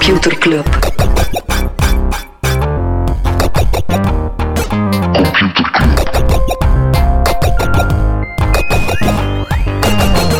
Computer 0.00 0.38
Club. 0.38 0.66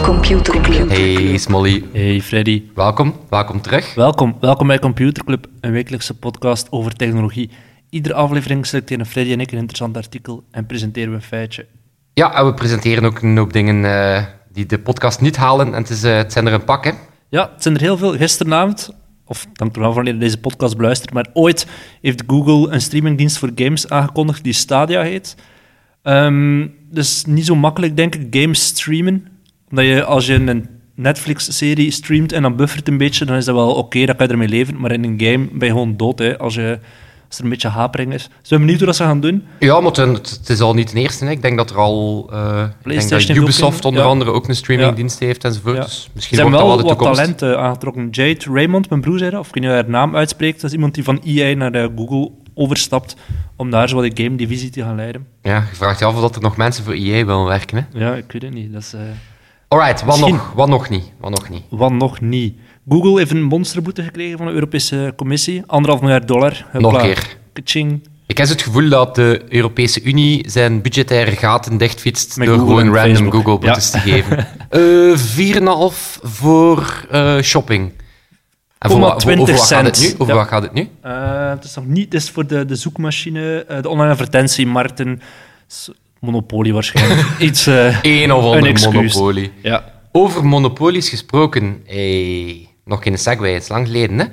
Computer 0.03 0.61
Club. 0.61 0.89
Hey 0.89 1.37
Smolly, 1.39 1.85
Hey 1.93 2.21
Freddy, 2.21 2.63
welkom, 2.75 3.15
welkom 3.29 3.61
terug. 3.61 3.95
welkom. 3.95 4.37
Welkom 4.41 4.67
bij 4.67 4.79
Computer 4.79 5.25
Club, 5.25 5.47
een 5.61 5.73
wekelijkse 5.73 6.15
podcast 6.15 6.67
over 6.71 6.97
technologie. 6.97 7.51
Iedere 7.91 8.15
aflevering 8.15 8.67
selecteren 8.67 9.07
Freddy 9.07 9.33
en 9.33 9.41
ik 9.41 9.53
een 9.53 9.59
interessant 9.59 9.97
artikel 9.97 10.45
en 10.51 10.67
presenteren 10.67 11.11
we 11.11 11.17
een 11.17 11.23
feitje. 11.23 11.67
Ja, 12.15 12.35
en 12.35 12.47
we 12.47 12.55
presenteren 12.55 13.05
ook 13.05 13.23
een 13.23 13.37
hoop 13.37 13.53
dingen 13.53 13.85
eh, 13.85 14.25
die 14.53 14.67
de 14.67 14.79
podcast 14.79 15.21
niet 15.21 15.37
halen. 15.37 15.67
En 15.67 15.81
het, 15.81 15.91
is, 15.91 16.03
eh, 16.03 16.17
het 16.17 16.33
zijn 16.33 16.47
er 16.47 16.53
een 16.53 16.65
pak, 16.65 16.85
hè. 16.85 16.91
Ja, 17.29 17.51
het 17.53 17.63
zijn 17.63 17.75
er 17.75 17.81
heel 17.81 17.97
veel. 17.97 18.17
Gisteravond, 18.17 18.91
of 19.31 19.47
er 19.55 19.81
wel 19.81 19.95
wanneer 19.95 20.13
je 20.15 20.19
deze 20.19 20.41
podcast 20.41 20.77
beluistert, 20.77 21.13
maar 21.13 21.27
ooit 21.33 21.67
heeft 22.01 22.23
Google 22.27 22.73
een 22.73 22.81
streamingdienst 22.81 23.39
voor 23.39 23.51
games 23.55 23.89
aangekondigd 23.89 24.45
die 24.45 24.53
Stadia 24.53 25.03
heet. 25.03 25.37
Ehm, 26.03 26.67
dus 26.91 27.25
niet 27.25 27.47
zo 27.47 27.55
makkelijk, 27.55 27.97
denk 27.97 28.15
ik, 28.15 28.41
games 28.41 28.67
streamen. 28.67 29.27
Omdat 29.71 29.85
je, 29.85 30.05
als 30.05 30.27
je 30.27 30.35
een 30.35 30.69
Netflix-serie 30.95 31.91
streamt 31.91 32.33
en 32.33 32.43
dan 32.43 32.57
buffert 32.57 32.89
een 32.89 32.99
beetje, 32.99 33.25
dan 33.25 33.37
is 33.37 33.45
dat 33.45 33.55
wel 33.55 33.75
oké, 33.75 34.07
dan 34.07 34.17
kan 34.17 34.27
je 34.27 34.33
ermee 34.33 34.49
leven. 34.49 34.81
Maar 34.81 34.93
in 34.93 35.05
een 35.05 35.21
game 35.21 35.49
ben 35.53 35.69
je 35.69 35.73
gewoon 35.75 35.97
dood, 35.97 36.19
hè, 36.19 36.39
als, 36.39 36.55
je, 36.55 36.79
als 37.31 37.39
er 37.39 37.45
een 37.45 37.51
beetje 37.51 37.69
hapering 37.69 38.13
is. 38.13 38.23
Dus 38.23 38.33
ik 38.43 38.49
ben 38.49 38.59
benieuwd 38.59 38.79
hoe 38.79 38.87
dat 38.87 38.97
ze 38.97 39.03
gaan 39.03 39.21
doen. 39.21 39.47
Ja, 39.59 39.81
maar 39.81 39.93
het, 39.93 40.41
is 40.47 40.61
al 40.61 40.75
niet 40.75 40.93
de 40.93 41.01
eerste. 41.01 41.25
Hè. 41.25 41.31
Ik 41.31 41.43
denk 41.43 41.57
dat 41.57 41.71
er 41.71 41.77
al... 41.77 42.29
eh, 42.33 42.39
ik 42.39 42.55
denk 42.57 42.73
PlayStation 42.83 43.35
dat 43.35 43.45
Ubisoft 43.45 43.85
onder 43.85 44.03
ja. 44.03 44.09
andere 44.09 44.31
ook 44.31 44.49
een 44.49 44.55
streamingdienst 44.55 45.19
heeft 45.19 45.45
enzovoort. 45.45 45.77
Ja. 45.77 45.83
Dus 45.83 46.11
misschien 46.13 46.37
zijn 46.37 46.51
wordt 46.51 46.65
dat 46.65 46.77
wel 46.77 46.85
wel 46.87 46.97
de 46.97 47.05
wat 47.05 47.15
talenten 47.17 47.59
aangetrokken. 47.59 48.09
Jade 48.11 48.45
Raymond, 48.53 48.89
mijn 48.89 49.01
broer 49.01 49.19
zei 49.19 49.31
dat, 49.31 49.41
of 49.41 49.49
ik 49.49 49.55
weet 49.55 49.63
niet 49.63 49.73
hoe 49.73 49.83
hij 49.83 49.91
haar 49.91 50.01
naam 50.01 50.17
uitspreekt. 50.17 50.61
Dat 50.61 50.71
is 50.71 50.77
iemand 50.77 50.95
die 50.95 51.05
van 51.05 51.21
EA 51.25 51.57
naar 51.57 51.73
eh, 51.73 51.89
Google 51.97 52.31
overstapt 52.55 53.17
om 53.57 53.71
daar 53.71 53.89
zo 53.89 54.01
de 54.01 54.23
game-divisie 54.23 54.71
te 54.71 54.83
gaan 54.83 54.97
leiden. 54.97 55.27
Ja, 55.43 55.57
je 55.57 55.77
vraagt 55.77 55.99
je 55.99 56.05
af 56.05 56.15
of 56.15 56.21
dat 56.21 56.37
er 56.37 56.43
nog 56.43 56.57
mensen 56.57 56.85
voor 56.85 56.93
EA 56.93 57.25
willen 57.25 57.45
werken, 57.45 57.77
hè. 57.77 57.99
Ja, 57.99 58.15
ik 58.15 58.33
weet 58.33 58.43
het 58.43 58.55
niet. 58.55 58.73
Dat 58.73 58.83
is, 58.83 58.93
eh, 58.93 59.01
Alright, 59.73 60.01
wat 60.05 60.17
Misschien. 60.17 60.35
nog, 60.35 60.53
wat 60.55 60.69
nog 60.69 60.89
niet? 60.89 61.05
Wat 61.21 61.31
nog 61.31 61.49
niet? 61.49 61.63
wat 61.69 61.93
nog 61.93 62.21
niet. 62.21 62.55
Google 62.89 63.19
heeft 63.19 63.31
een 63.31 63.43
monsterboete 63.43 64.03
gekregen 64.03 64.37
van 64.39 64.47
de 64.47 64.53
Europese 64.53 65.13
Commissie. 65.17 65.63
Anderhalf 65.67 66.01
miljard 66.01 66.29
dollar. 66.29 66.67
Nog 66.73 66.93
een 66.95 67.01
keer. 67.01 67.37
Kaching. 67.53 68.09
Ik 68.27 68.39
heb 68.39 68.49
het 68.49 68.63
gevoel 68.63 68.89
dat 68.89 69.15
de 69.15 69.43
Europese 69.49 70.03
Unie 70.03 70.51
zijn 70.51 70.83
budgettaire 70.83 71.31
gaten 71.37 71.77
dichtfietst 71.79 72.37
Met 72.37 72.47
door 72.47 72.59
Google 72.59 72.77
gewoon 72.79 72.95
random 72.95 73.15
Facebook. 73.15 73.33
Google 73.33 73.59
boetes 73.59 73.93
Ja. 73.93 74.01
te 74.01 74.07
geven. 74.11 74.47
Eh 74.71 75.91
4,5 75.93 76.21
voor 76.23 77.07
eh, 77.11 77.39
shopping. 77.41 77.93
En 78.79 78.91
voor, 78.91 79.01
wat- 79.01 79.11
voor- 79.11 79.21
20 79.21 79.43
over 79.43 79.55
wat 79.55 79.67
gaat 79.67 79.85
het 79.85 79.99
nu? 79.99 80.05
cent. 80.07 80.21
Over 80.21 80.35
Ja. 80.35 80.41
wat 80.41 80.49
gaat 80.49 80.63
het 80.63 80.73
nu? 80.73 80.89
Eh, 81.01 81.49
het 81.51 81.65
is 81.65 81.75
nog 81.75 81.87
niet, 81.87 82.05
het 82.05 82.15
is 82.23 82.31
voor 82.31 82.47
de, 82.47 82.65
de 82.65 82.75
zoekmachine, 82.77 83.67
de 83.83 83.89
online 83.89 84.11
advertentiemarkten. 84.11 85.21
Monopolie 86.21 86.73
waarschijnlijk. 86.73 87.27
Iets. 87.39 87.67
eh, 87.67 87.97
Een 88.03 88.33
of 88.33 88.45
Een 88.45 88.51
ander 88.53 88.69
excuus. 88.71 89.15
monopolie. 89.15 89.53
ja. 89.63 89.85
Over 90.13 90.45
monopolies 90.45 91.09
gesproken. 91.09 91.83
Hey, 91.87 92.69
nog 92.85 93.03
geen 93.03 93.19
segway, 93.19 93.53
het 93.53 93.63
is 93.63 93.69
lang 93.69 93.87
geleden. 93.87 94.19
Hè? 94.19 94.25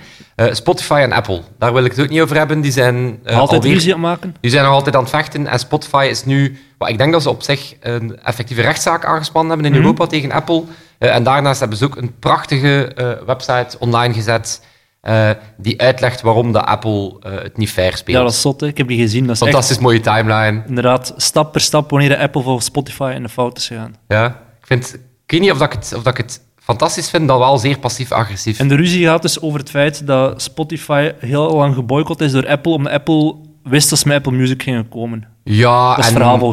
Eh, 0.46 0.54
Spotify 0.54 1.00
en 1.04 1.12
Apple, 1.12 1.42
daar 1.60 1.74
wil 1.74 1.84
ik 1.86 1.92
het 1.92 2.00
ook 2.02 2.10
niet 2.10 2.22
over 2.22 2.38
hebben. 2.38 2.62
Die 2.62 2.72
zijn 2.72 3.20
eh, 3.24 3.38
Altijd 3.38 3.60
alweer- 3.62 3.74
ruzie 3.76 3.94
aan 3.94 4.00
maken. 4.00 4.36
Die 4.42 4.52
zijn 4.52 4.64
nog 4.64 4.74
altijd 4.74 4.96
aan 4.96 5.02
het 5.02 5.10
vechten 5.10 5.48
en 5.48 5.60
Spotify 5.60 6.08
is 6.10 6.26
nu... 6.26 6.58
wel, 6.78 6.88
ik 6.88 6.98
denk 6.98 7.12
dat 7.12 7.22
ze 7.22 7.30
op 7.30 7.42
zich 7.44 7.74
een 7.80 8.20
effectieve 8.24 8.62
rechtszaak 8.62 9.06
aangespannen 9.06 9.52
hebben 9.52 9.66
in 9.68 9.72
Mhm. 9.78 9.82
Europa 9.82 10.06
tegen 10.08 10.32
Apple. 10.32 10.64
En 10.98 11.24
daarnaast 11.24 11.60
hebben 11.60 11.78
ze 11.78 11.86
ook 11.86 11.96
een 11.96 12.20
prachtige 12.20 12.92
website 13.26 13.80
online 13.80 14.14
gezet 14.14 14.62
eh, 15.08 15.30
die 15.58 15.82
uitlegt 15.82 16.22
waarom 16.22 16.52
de 16.52 16.62
Apple 16.66 17.16
eh, 17.22 17.32
het 17.44 17.58
niet 17.58 17.70
fair 17.72 17.98
speelt. 17.98 18.18
Ja, 18.18 18.24
dat 18.24 18.32
is 18.34 18.42
zot. 18.42 18.62
hè. 18.62 18.68
Ik 18.68 18.78
heb 18.78 18.88
die 18.88 19.00
gezien. 19.00 19.28
Dat 19.28 19.36
is 19.36 19.42
echt 19.42 19.52
Fantastisch 19.52 19.80
mooie 19.80 20.00
timeline. 20.00 20.64
inderdaad 20.68 21.14
stap 21.18 21.52
per 21.52 21.62
stap 21.62 21.90
wanneer 21.90 22.10
de 22.10 22.18
Apple 22.18 22.42
voor 22.42 22.62
Spotify 22.62 23.12
in 23.16 23.24
de 23.24 23.30
fout 23.30 23.58
is 23.58 23.68
gegaan. 23.68 23.96
Ja. 24.08 24.26
Ik, 24.60 24.68
vind, 24.68 24.94
ik 25.26 25.32
weet 25.32 25.40
niet 25.42 25.52
of, 25.52 25.58
dat 25.58 25.74
ik, 25.74 25.80
het, 25.80 25.94
of 25.96 26.04
dat 26.04 26.18
ik 26.18 26.26
het 26.26 26.42
fantastisch 26.60 27.10
vind, 27.10 27.28
dan 27.28 27.40
wel 27.40 27.58
zeer 27.58 27.80
passief-agressief. 27.80 28.60
En 28.60 28.68
de 28.68 28.76
ruzie 28.76 29.06
gaat 29.06 29.22
dus 29.22 29.42
over 29.42 29.60
het 29.60 29.70
feit 29.70 30.08
dat 30.08 30.42
Spotify 30.42 31.12
heel 31.20 31.56
lang 31.56 31.76
geboycott 31.76 32.22
is 32.22 32.32
door 32.32 32.48
Apple, 32.48 32.72
omdat 32.72 32.94
Apple 32.94 33.36
wist 33.70 33.90
dat 33.90 34.00
ze 34.00 34.08
met 34.08 34.18
Apple 34.18 34.32
Music 34.32 34.64
gingen 34.64 34.90
komen. 34.90 35.28
Ja, 35.50 35.98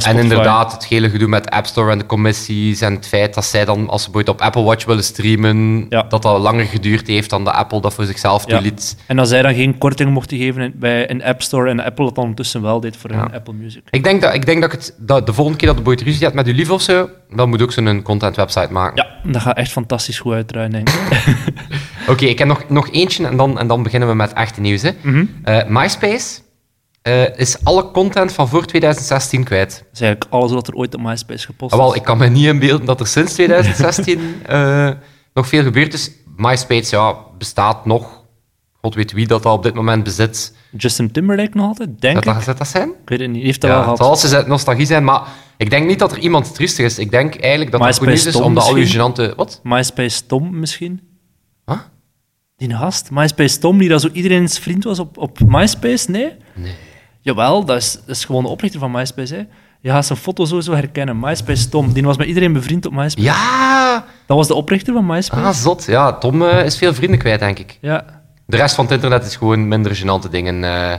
en, 0.05 0.17
inderdaad, 0.19 0.73
het 0.73 0.87
hele 0.87 1.11
gedoe 1.11 1.29
met 1.29 1.51
App 1.51 1.67
Store 1.67 1.91
en 1.91 1.99
de 1.99 2.07
commissies 2.07 2.81
en 2.81 2.95
het 2.95 3.07
feit 3.07 3.35
dat 3.35 3.45
zij 3.45 3.65
dan, 3.65 3.89
als 3.89 4.03
ze 4.03 4.11
bijvoorbeeld 4.11 4.37
op 4.41 4.47
Apple 4.47 4.63
Watch 4.63 4.85
willen 4.85 5.05
streamen, 5.05 5.87
Ja. 5.89 6.03
dat 6.03 6.23
dat 6.23 6.41
langer 6.41 6.65
geduurd 6.65 7.07
heeft 7.07 7.31
dan 7.31 7.45
de 7.45 7.53
Apple 7.53 7.81
dat 7.81 7.95
voor 7.95 8.05
zichzelf 8.05 8.47
Ja. 8.47 8.55
toeliet. 8.55 8.97
En 9.07 9.17
dat 9.17 9.29
zij 9.29 9.43
dan 9.43 9.55
geen 9.55 9.79
korting 9.79 10.11
mochten 10.11 10.39
geven 10.39 10.63
in, 10.63 10.73
bij 10.77 11.11
een 11.11 11.25
App 11.25 11.43
Store 11.43 11.71
en 11.71 11.81
Apple 11.81 12.05
dat 12.05 12.15
dan 12.15 12.25
ondertussen 12.25 12.63
wel 12.63 12.81
deed 12.81 12.97
voor 12.97 13.11
hun 13.11 13.33
Apple 13.35 13.55
Music. 13.55 13.83
Ik 13.91 14.05
denk 14.05 14.21
dat 14.23 14.35
ik, 14.35 14.47
denk 14.47 14.61
dat, 14.61 14.73
ik 14.73 14.79
het, 14.79 14.95
dat 14.99 15.27
de 15.27 15.33
volgende 15.33 15.59
keer 15.59 15.69
dat 15.69 15.77
de 15.77 15.83
boy 15.83 15.95
ruzie 15.95 16.23
hebt 16.23 16.35
met 16.35 16.47
uw 16.47 16.55
lief 16.55 16.71
of 16.71 16.83
zo, 16.83 17.09
dan 17.31 17.49
moet 17.49 17.63
ook 17.63 17.73
zo'n 17.73 18.03
content 18.03 18.37
website 18.37 18.73
maken. 18.73 19.07
Ja, 19.25 19.31
dat 19.33 19.43
gaat 19.43 19.57
echt 19.57 19.73
fantastisch 19.73 20.19
goed 20.19 20.33
uitdraaien, 20.33 20.71
denk 20.71 20.89
ik. 20.89 21.37
Oké, 22.09 22.25
ik 22.25 22.39
heb 22.39 22.49
nog, 22.49 22.69
nog 22.69 22.91
eentje 22.91 23.27
en 23.27 23.37
dan, 23.37 23.59
en 23.59 23.67
dan 23.67 23.83
beginnen 23.83 24.09
we 24.09 24.15
met 24.15 24.33
echte 24.33 24.61
nieuws. 24.61 24.83
Hè. 24.83 24.91
Mhm. 25.01 25.25
Eh, 25.45 25.59
MySpace 25.69 26.43
eh, 27.05 27.39
is 27.39 27.65
alle 27.65 27.91
content 27.91 28.33
van 28.33 28.49
voor 28.49 28.65
2016 28.67 29.45
kwijt. 29.45 29.71
Dat 29.71 29.89
is 29.93 30.01
eigenlijk 30.01 30.33
alles 30.33 30.53
wat 30.53 30.69
er 30.69 30.75
ooit 30.75 30.95
op 30.95 31.01
MySpace 31.01 31.47
gepost 31.47 31.73
Ah, 31.73 31.79
is. 31.79 31.85
wel, 31.85 31.95
ik 31.95 32.03
kan 32.03 32.19
me 32.19 32.27
niet 32.29 32.45
inbeelden 32.47 32.87
dat 32.87 33.01
er 33.01 33.07
sinds 33.07 33.33
2016 33.33 34.21
eh, 34.47 34.91
nog 35.35 35.49
veel 35.49 35.63
gebeurd 35.63 35.93
is. 35.95 36.11
MySpace 36.37 36.97
ja, 36.97 37.17
bestaat 37.39 37.87
nog. 37.87 38.23
God 38.81 38.95
weet 38.95 39.13
wie 39.13 39.27
dat 39.27 39.45
al 39.47 39.55
op 39.57 39.63
dit 39.63 39.75
moment 39.75 40.05
bezit. 40.05 40.55
Justin 40.77 41.11
Timberlake 41.11 41.51
nog 41.57 41.67
altijd, 41.67 42.01
denk 42.01 42.25
Zou 42.25 42.29
ik. 42.29 42.35
dat, 42.35 42.43
zou 42.45 42.57
dat 42.57 42.69
zijn? 42.69 42.89
Ik 42.89 43.09
weet 43.09 43.21
het 43.21 43.31
niet. 43.31 43.43
Heeft 43.43 43.61
dat 43.61 43.71
Ja, 43.71 43.77
wel 43.81 43.89
het 43.89 43.99
gehad. 44.01 44.19
zal 44.21 44.29
ze 44.31 44.45
nostalgie 44.47 44.87
zijn, 44.87 45.05
maar 45.05 45.23
ik 45.57 45.71
denk 45.71 45.87
niet 45.87 45.99
dat 45.99 46.13
er 46.13 46.19
iemand 46.19 46.55
triestig 46.55 46.85
is. 46.85 46.99
Ik 46.99 47.11
denk 47.11 47.35
eigenlijk 47.35 47.71
dat 47.73 47.85
het 47.85 47.97
goed 47.99 48.07
MySpace 48.07 48.29
is 48.29 48.35
Tom 48.35 48.45
omdat 48.45 48.63
al 48.65 48.71
uw 48.71 48.77
misschien? 48.77 49.01
genante... 49.01 49.33
Wat? 49.37 49.61
MySpace 49.63 50.27
Tom 50.27 50.59
misschien? 50.59 51.01
Wat? 51.65 51.89
Die 52.57 52.75
gast, 52.77 53.11
MySpace 53.11 53.59
Tom, 53.59 53.79
die 53.79 53.89
dat 53.89 54.01
zo 54.01 54.09
iedereen's 54.13 54.59
vriend 54.59 54.85
was 54.85 54.99
op, 54.99 55.19
op 55.19 55.39
MySpace? 55.47 56.11
Nee? 56.11 56.33
Nee. 56.55 56.75
Jawel, 57.25 57.65
dat 57.65 57.77
is, 57.77 57.93
dat 57.93 58.17
is 58.17 58.25
gewoon 58.25 58.43
de 58.43 58.49
oprichter 58.49 58.81
van 58.81 58.91
MySpace. 58.91 59.35
Hè. 59.35 59.43
Je 59.81 59.91
gaat 59.91 60.07
zijn 60.07 60.19
foto 60.19 60.45
sowieso 60.45 60.73
herkennen. 60.73 61.19
MySpace 61.19 61.69
Tom, 61.69 61.93
die 61.93 62.03
was 62.03 62.17
met 62.17 62.27
iedereen 62.27 62.53
bevriend 62.53 62.87
op 62.87 62.93
MySpace. 62.93 63.27
Ja! 63.27 64.05
Dat 64.27 64.37
was 64.37 64.47
de 64.47 64.55
oprichter 64.55 64.93
van 64.95 65.07
MySpace. 65.07 65.43
Ah, 65.43 65.55
zot. 65.55 65.85
Ja, 65.85 66.13
Tom 66.13 66.43
eh, 66.43 66.65
is 66.65 66.79
veel 66.79 66.95
vrienden 66.95 67.19
kwijt, 67.19 67.41
denk 67.41 67.59
ik. 67.59 67.79
Ja. 67.81 68.23
De 68.47 68.57
rest 68.57 68.75
van 68.75 68.85
het 68.85 68.95
internet 68.95 69.25
is 69.25 69.37
gewoon 69.37 69.69
minder 69.69 69.97
gênante 69.97 70.31
dingen... 70.31 70.65
eh, 70.65 70.95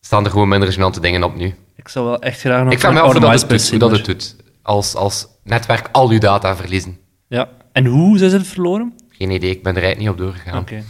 staan 0.00 0.24
er 0.24 0.30
gewoon 0.30 0.48
minder 0.48 0.72
gênante 0.72 1.00
dingen 1.00 1.22
op 1.22 1.36
nu. 1.36 1.54
Ik 1.76 1.88
zou 1.88 2.04
wel 2.06 2.18
echt 2.18 2.40
graag 2.40 2.64
nog 2.64 2.72
Ik 2.72 2.80
vraag 2.80 2.92
me 2.92 3.00
af 3.00 3.12
hoe 3.12 3.20
dat 3.20 3.48
doet. 3.48 3.70
Hoe 3.70 3.78
dat 3.78 3.90
het 3.90 4.04
doet. 4.04 4.36
Als, 4.62 4.94
als 4.94 5.26
netwerk 5.42 5.88
al 5.92 6.08
uw 6.08 6.18
data 6.18 6.56
verliezen. 6.56 6.98
Ja. 7.28 7.48
En 7.72 7.86
hoe 7.86 8.18
zijn 8.18 8.30
ze 8.30 8.36
het 8.36 8.46
verloren? 8.46 8.94
Geen 9.08 9.30
idee, 9.30 9.50
ik 9.50 9.62
ben 9.62 9.76
er 9.76 9.82
eigenlijk 9.82 9.98
niet 9.98 10.20
op 10.20 10.26
doorgegaan. 10.26 10.60
Oké. 10.60 10.82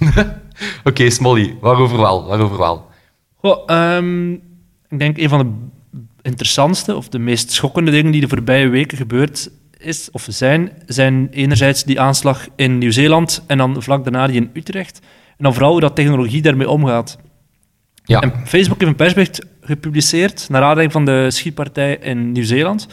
Oké, 0.90 1.10
Smolly, 1.10 1.56
waarover 1.60 1.98
wel? 1.98 2.26
Waarover 2.26 2.58
wel? 2.58 2.92
Ehm, 3.66 4.32
ik 4.88 4.98
denk 4.98 5.18
een 5.18 5.28
van 5.28 5.38
de 5.38 5.52
interessantste 6.22 6.96
of 6.96 7.08
de 7.08 7.18
meest 7.18 7.50
schokkende 7.52 7.90
dingen 7.90 8.12
die 8.12 8.20
de 8.20 8.28
voorbije 8.28 8.68
weken 8.68 8.96
gebeurd 8.98 9.50
is 9.78 10.08
of 10.10 10.26
zijn, 10.30 10.70
zijn 10.86 11.28
enerzijds 11.30 11.84
die 11.84 12.00
aanslag 12.00 12.46
in 12.56 12.78
Nieuw-Zeeland 12.78 13.44
en 13.46 13.58
dan 13.58 13.82
vlak 13.82 14.04
daarna 14.04 14.26
die 14.26 14.36
in 14.36 14.50
Utrecht. 14.52 15.00
En 15.36 15.44
dan 15.44 15.52
vooral 15.52 15.70
hoe 15.72 15.80
dat 15.80 15.94
technologie 15.96 16.42
daarmee 16.42 16.68
omgaat. 16.68 17.18
Ja, 18.04 18.20
En 18.20 18.32
Facebook 18.46 18.78
heeft 18.78 18.90
een 18.90 18.96
persbericht 18.96 19.46
gepubliceerd 19.60 20.46
naar 20.48 20.60
aanleiding 20.60 20.92
van 20.92 21.04
de 21.04 21.26
schietpartij 21.30 21.96
in 21.96 22.32
Nieuw-Zeeland. 22.32 22.86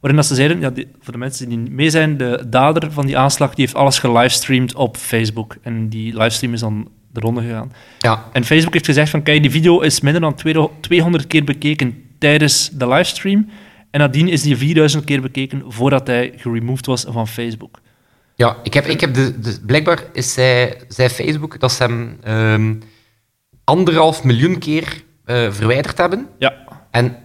Waarin 0.00 0.20
dat 0.20 0.28
ze 0.28 0.34
zeiden, 0.34 0.60
ja, 0.60 0.70
die- 0.70 0.88
voor 1.00 1.12
de 1.12 1.18
mensen 1.18 1.48
die 1.48 1.58
niet 1.58 1.72
mee 1.72 1.90
zijn, 1.90 2.16
de 2.16 2.44
dader 2.48 2.92
van 2.92 3.06
die 3.06 3.18
aanslag 3.18 3.54
die 3.54 3.64
heeft 3.64 3.76
alles 3.76 3.98
gelivestreamd 3.98 4.74
op 4.74 4.96
Facebook. 4.96 5.56
En 5.62 5.88
die 5.88 6.12
livestream 6.16 6.52
is 6.52 6.60
dan 6.60 6.88
de 7.12 7.20
ronde 7.20 7.42
gegaan. 7.42 7.72
ja. 7.98 8.28
En 8.32 8.44
Facebook 8.44 8.72
heeft 8.72 8.86
gezegd 8.86 9.10
van, 9.10 9.22
kijk, 9.22 9.42
die 9.42 9.50
video 9.50 9.80
is 9.80 10.00
minder 10.00 10.20
dan 10.20 10.34
200 10.80 11.26
keer 11.26 11.44
bekeken 11.44 12.02
tijdens 12.18 12.70
de 12.72 12.88
livestream. 12.88 13.50
En 13.90 14.00
nadien 14.00 14.28
is 14.28 14.42
die 14.42 14.56
4000 14.56 15.04
keer 15.04 15.20
bekeken 15.20 15.62
voordat 15.66 16.06
hij 16.06 16.32
geremoved 16.36 16.86
was 16.86 17.04
van 17.08 17.28
Facebook. 17.28 17.80
ja 18.34 18.56
ik 18.62 18.74
heb, 18.74 18.86
ik 18.86 19.00
heb 19.00 19.14
de, 19.14 19.40
de, 19.40 19.58
blijkbaar 19.66 20.04
is 20.12 20.32
zij, 20.32 20.80
zij 20.88 21.10
Facebook 21.10 21.60
dat 21.60 21.72
ze 21.72 21.82
hem 21.82 22.18
ehm, 22.22 22.74
anderhalf 23.64 24.24
miljoen 24.24 24.58
keer 24.58 25.02
eh, 25.24 25.50
verwijderd 25.50 25.98
hebben. 25.98 26.28
Ja, 26.38 26.54
En 26.90 27.16
1,2 27.16 27.22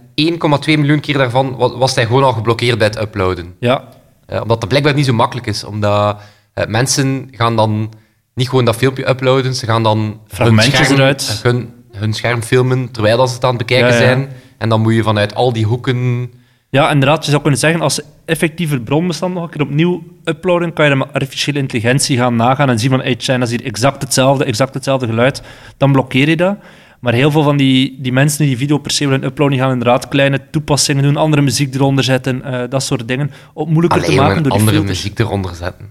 miljoen 0.66 1.00
keer 1.00 1.18
daarvan 1.18 1.56
was, 1.56 1.72
was 1.72 1.94
hij 1.94 2.06
gewoon 2.06 2.24
al 2.24 2.32
geblokkeerd 2.32 2.78
bij 2.78 2.86
het 2.86 3.00
uploaden. 3.00 3.54
ja, 3.60 3.88
Eh, 4.26 4.40
omdat 4.40 4.60
dat 4.60 4.68
blijkbaar 4.68 4.94
niet 4.94 5.04
zo 5.04 5.12
makkelijk 5.12 5.46
is. 5.46 5.64
Omdat 5.64 6.20
eh, 6.54 6.66
mensen 6.66 7.28
gaan 7.30 7.56
dan 7.56 7.92
niet 8.38 8.48
gewoon 8.48 8.64
dat 8.64 8.76
filmpje 8.76 9.08
uploaden, 9.08 9.54
ze 9.54 9.66
gaan 9.66 9.82
dan 9.82 9.98
hun 9.98 10.16
Fragmentjes 10.26 10.74
scherm, 10.74 10.92
eruit. 11.00 11.40
Hun, 11.42 11.68
hun 11.92 12.12
scherm 12.12 12.42
filmen 12.42 12.90
terwijl 12.90 13.16
dat 13.16 13.28
ze 13.28 13.34
het 13.34 13.44
aan 13.44 13.56
het 13.56 13.58
bekijken 13.58 13.88
Ja, 13.88 13.94
ja. 13.94 14.00
zijn. 14.00 14.28
En 14.58 14.68
dan 14.68 14.80
moet 14.80 14.94
je 14.94 15.02
vanuit 15.02 15.34
al 15.34 15.52
die 15.52 15.64
hoeken 15.64 16.30
Ja, 16.70 16.90
inderdaad. 16.90 17.24
Je 17.24 17.30
zou 17.30 17.42
kunnen 17.42 17.60
zeggen, 17.60 17.80
als 17.80 17.94
ze 17.94 18.04
effectief 18.24 18.70
het 18.70 18.84
bronbestand 18.84 19.34
nog 19.34 19.42
een 19.42 19.50
keer 19.50 19.62
opnieuw 19.62 20.02
uploaden, 20.24 20.72
kan 20.72 20.84
je 20.84 20.90
dan 20.90 20.98
met 20.98 21.12
artificiële 21.12 21.58
intelligentie 21.58 22.16
gaan 22.18 22.36
nagaan 22.36 22.70
en 22.70 22.78
zien 22.78 22.90
van, 22.90 23.00
hey, 23.00 23.14
China 23.18 23.42
is 23.42 23.50
hier 23.50 23.64
exact 23.64 24.02
hetzelfde, 24.02 24.44
exact 24.44 24.74
hetzelfde 24.74 25.06
geluid. 25.06 25.42
Dan 25.76 25.92
blokkeer 25.92 26.28
je 26.28 26.36
dat. 26.36 26.56
Maar 27.00 27.12
heel 27.12 27.30
veel 27.30 27.42
van 27.42 27.56
die, 27.56 27.98
die 28.00 28.12
mensen 28.12 28.38
die 28.38 28.48
die 28.48 28.56
video 28.56 28.78
per 28.78 28.90
se 28.90 29.04
willen 29.08 29.24
uploaden, 29.24 29.56
die 29.56 29.62
gaan 29.64 29.72
inderdaad 29.72 30.08
kleine 30.08 30.40
toepassingen 30.50 31.02
doen, 31.02 31.16
andere 31.16 31.42
muziek 31.42 31.74
eronder 31.74 32.04
zetten, 32.04 32.44
eh, 32.44 32.60
dat 32.68 32.82
soort 32.82 33.08
dingen. 33.08 33.30
Om 33.54 33.68
moeilijker 33.72 34.02
te 34.02 34.14
maken 34.14 34.42
door 34.42 34.52
die 34.52 34.60
andere 34.60 34.76
filters. 34.76 35.02
muziek 35.02 35.18
eronder 35.18 35.54
zetten. 35.54 35.88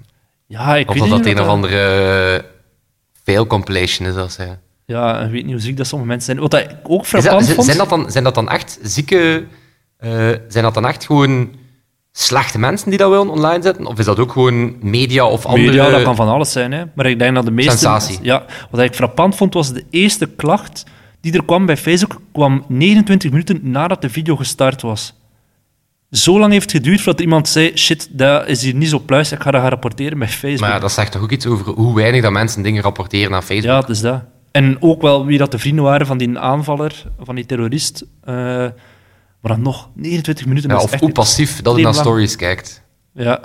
Ja, 0.47 0.75
ik 0.75 0.89
Of 0.89 0.94
weet 0.94 1.09
dat 1.09 1.17
niet 1.17 1.25
dat 1.25 1.35
een 1.35 1.41
of 1.41 1.47
andere 1.47 2.35
uh, 2.35 2.44
fail 3.23 3.47
compilation 3.47 4.07
is. 4.07 4.15
Als, 4.15 4.38
hij. 4.38 4.59
Ja, 4.85 5.19
ik 5.19 5.31
weet 5.31 5.44
niet 5.44 5.51
hoe 5.51 5.61
ziek 5.61 5.77
dat 5.77 5.88
sommige 5.88 6.09
mensen 6.09 6.35
zijn. 6.35 6.49
Wat 6.49 6.53
ik 6.53 6.77
ook 6.83 7.05
frappant 7.05 7.49
vond... 7.49 7.65
zijn, 7.65 7.77
dat 7.77 7.89
dan, 7.89 8.11
zijn 8.11 8.23
dat 8.23 8.35
dan 8.35 8.49
echt 8.49 8.79
zieke... 8.81 9.45
Uh, 9.99 10.11
zijn 10.47 10.63
dat 10.63 10.73
dan 10.73 10.88
echt 10.88 11.05
gewoon 11.05 11.51
slechte 12.11 12.59
mensen 12.59 12.89
die 12.89 12.99
dat 12.99 13.09
willen 13.09 13.29
online 13.29 13.63
zetten? 13.63 13.85
Of 13.85 13.99
is 13.99 14.05
dat 14.05 14.19
ook 14.19 14.31
gewoon 14.31 14.77
media 14.79 15.25
of 15.25 15.45
andere... 15.45 15.65
Media, 15.65 15.89
dat 15.89 16.03
kan 16.03 16.15
van 16.15 16.27
alles 16.27 16.51
zijn. 16.51 16.71
Hè. 16.71 16.83
Maar 16.95 17.05
ik 17.05 17.19
denk 17.19 17.35
dat 17.35 17.45
de 17.45 17.51
meeste... 17.51 17.71
Sensatie. 17.71 18.19
Ja, 18.21 18.45
wat 18.71 18.81
ik 18.81 18.93
frappant 18.93 19.35
vond, 19.35 19.53
was 19.53 19.73
de 19.73 19.85
eerste 19.89 20.25
klacht 20.25 20.83
die 21.21 21.33
er 21.33 21.45
kwam 21.45 21.65
bij 21.65 21.77
Facebook, 21.77 22.21
kwam 22.31 22.65
29 22.67 23.31
minuten 23.31 23.59
nadat 23.63 24.01
de 24.01 24.09
video 24.09 24.35
gestart 24.35 24.81
was. 24.81 25.13
Zo 26.12 26.39
lang 26.39 26.51
heeft 26.51 26.71
geduurd 26.71 27.01
voordat 27.01 27.21
iemand 27.21 27.48
zei, 27.48 27.77
shit, 27.77 28.07
dat 28.12 28.48
is 28.48 28.62
hier 28.62 28.74
niet 28.74 28.89
zo 28.89 29.00
pluis, 29.00 29.31
ik 29.31 29.42
ga 29.42 29.51
dat 29.51 29.62
gaan 29.62 29.69
rapporteren 29.69 30.19
bij 30.19 30.27
Facebook. 30.27 30.59
Maar 30.59 30.69
ja, 30.69 30.80
dat 30.80 30.92
zegt 30.92 31.12
toch 31.12 31.21
ook 31.21 31.31
iets 31.31 31.45
over 31.45 31.74
hoe 31.74 31.95
weinig 31.95 32.21
dat 32.21 32.31
mensen 32.31 32.62
dingen 32.62 32.83
rapporteren 32.83 33.31
naar 33.31 33.42
Facebook? 33.42 33.63
Ja, 33.63 33.80
het 33.80 33.89
is 33.89 34.01
dat. 34.01 34.24
En 34.51 34.81
ook 34.81 35.01
wel 35.01 35.25
wie 35.25 35.38
dat 35.38 35.51
de 35.51 35.59
vrienden 35.59 35.83
waren 35.83 36.07
van 36.07 36.18
die 36.18 36.39
aanvaller, 36.39 37.04
van 37.19 37.36
die 37.36 37.45
terrorist. 37.45 38.06
Uh, 38.25 38.36
maar 39.42 39.51
dan 39.56 39.62
nog 39.62 39.89
29 39.94 40.45
minuten. 40.45 40.69
Ja, 40.69 40.75
dat 40.75 40.83
of 40.83 41.00
hoe 41.00 41.12
passief 41.12 41.62
dat 41.62 41.74
hij 41.74 41.83
naar 41.83 41.94
stories 41.94 42.36
kijkt. 42.36 42.83
Ja. 43.13 43.39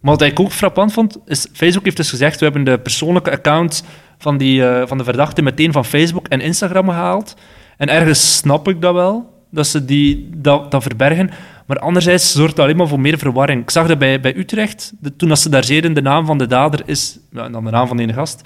Maar 0.00 0.16
wat 0.16 0.22
ik 0.22 0.40
ook 0.40 0.52
frappant 0.52 0.92
vond, 0.92 1.18
is 1.26 1.46
Facebook 1.52 1.84
heeft 1.84 1.96
dus 1.96 2.10
gezegd, 2.10 2.38
we 2.38 2.44
hebben 2.44 2.64
de 2.64 2.78
persoonlijke 2.78 3.30
account 3.30 3.84
van, 4.18 4.36
die, 4.36 4.60
uh, 4.60 4.82
van 4.86 4.98
de 4.98 5.04
verdachte 5.04 5.42
meteen 5.42 5.72
van 5.72 5.84
Facebook 5.84 6.28
en 6.28 6.40
Instagram 6.40 6.88
gehaald. 6.88 7.34
En 7.76 7.88
ergens 7.88 8.36
snap 8.36 8.68
ik 8.68 8.80
dat 8.80 8.94
wel, 8.94 9.35
dat 9.50 9.66
ze 9.66 9.84
die, 9.84 10.30
dat, 10.36 10.70
dat 10.70 10.82
verbergen. 10.82 11.30
Maar 11.66 11.78
anderzijds 11.78 12.32
zorgt 12.32 12.56
dat 12.56 12.64
alleen 12.64 12.76
maar 12.76 12.88
voor 12.88 13.00
meer 13.00 13.18
verwarring. 13.18 13.62
Ik 13.62 13.70
zag 13.70 13.86
dat 13.86 13.98
bij, 13.98 14.20
bij 14.20 14.36
Utrecht, 14.36 14.92
de, 15.00 15.16
toen 15.16 15.28
dat 15.28 15.38
ze 15.38 15.48
daar 15.48 15.64
zeiden 15.64 15.94
de 15.94 16.02
naam 16.02 16.26
van 16.26 16.38
de 16.38 16.46
dader 16.46 16.82
is, 16.84 17.18
en 17.32 17.52
dan 17.52 17.64
de 17.64 17.70
naam 17.70 17.86
van 17.86 17.96
de 17.96 18.02
ene 18.02 18.12
gast, 18.12 18.42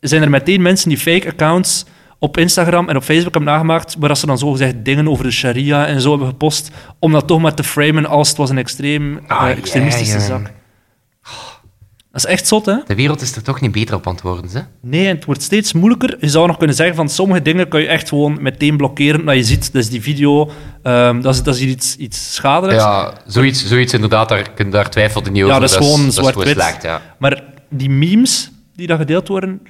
zijn 0.00 0.22
er 0.22 0.30
meteen 0.30 0.62
mensen 0.62 0.88
die 0.88 0.98
fake 0.98 1.28
accounts 1.28 1.84
op 2.18 2.36
Instagram 2.36 2.88
en 2.88 2.96
op 2.96 3.02
Facebook 3.02 3.34
hebben 3.34 3.52
nagemaakt, 3.52 3.96
waar 3.98 4.16
ze 4.16 4.26
dan 4.26 4.38
zogezegd 4.38 4.84
dingen 4.84 5.08
over 5.08 5.24
de 5.24 5.30
sharia 5.30 5.86
en 5.86 6.00
zo 6.00 6.10
hebben 6.10 6.28
gepost, 6.28 6.70
om 6.98 7.12
dat 7.12 7.26
toch 7.26 7.40
maar 7.40 7.54
te 7.54 7.64
framen 7.64 8.06
als 8.06 8.28
het 8.28 8.36
was 8.36 8.50
een 8.50 8.58
extreem, 8.58 9.20
Ah, 9.26 9.48
uh, 9.48 9.56
extremistische 9.56 10.14
ja, 10.14 10.20
ja. 10.20 10.26
zaak. 10.26 10.52
Dat 12.12 12.24
is 12.24 12.30
echt 12.30 12.46
zot, 12.46 12.66
hè? 12.66 12.76
De 12.86 12.94
wereld 12.94 13.20
is 13.20 13.36
er 13.36 13.42
toch 13.42 13.60
niet 13.60 13.72
beter 13.72 13.94
op 13.94 14.06
aan 14.06 14.12
het 14.12 14.22
worden, 14.22 14.50
hè? 14.52 14.60
Nee, 14.80 15.06
het 15.06 15.24
wordt 15.24 15.42
steeds 15.42 15.72
moeilijker. 15.72 16.16
Je 16.20 16.28
zou 16.28 16.46
nog 16.46 16.56
kunnen 16.56 16.76
zeggen 16.76 16.96
van 16.96 17.08
sommige 17.08 17.42
dingen 17.42 17.68
kan 17.68 17.80
je 17.80 17.86
echt 17.86 18.08
gewoon 18.08 18.38
meteen 18.40 18.76
blokkeren. 18.76 19.24
Nou, 19.24 19.36
je 19.36 19.42
ziet, 19.42 19.72
dus 19.72 19.90
die 19.90 20.02
video, 20.02 20.50
um, 20.82 21.20
dat, 21.20 21.34
is, 21.34 21.42
dat 21.42 21.54
is 21.54 21.60
hier 21.60 21.68
iets, 21.70 21.96
iets 21.96 22.34
schadelijks. 22.34 22.82
Ja, 22.82 23.12
zoiets, 23.26 23.66
zoiets 23.66 23.92
inderdaad, 23.92 24.28
daar, 24.28 24.70
daar 24.70 24.90
twijfelt 24.90 25.24
je 25.24 25.30
niet 25.30 25.42
over. 25.42 25.54
Ja, 25.54 25.60
dat 25.60 25.70
is 25.70 25.76
gewoon 25.76 26.12
zwart-wit. 26.12 26.78
ja. 26.82 27.02
Maar 27.18 27.42
die 27.68 27.90
memes 27.90 28.50
die 28.74 28.86
daar 28.86 28.98
gedeeld 28.98 29.28
worden, 29.28 29.60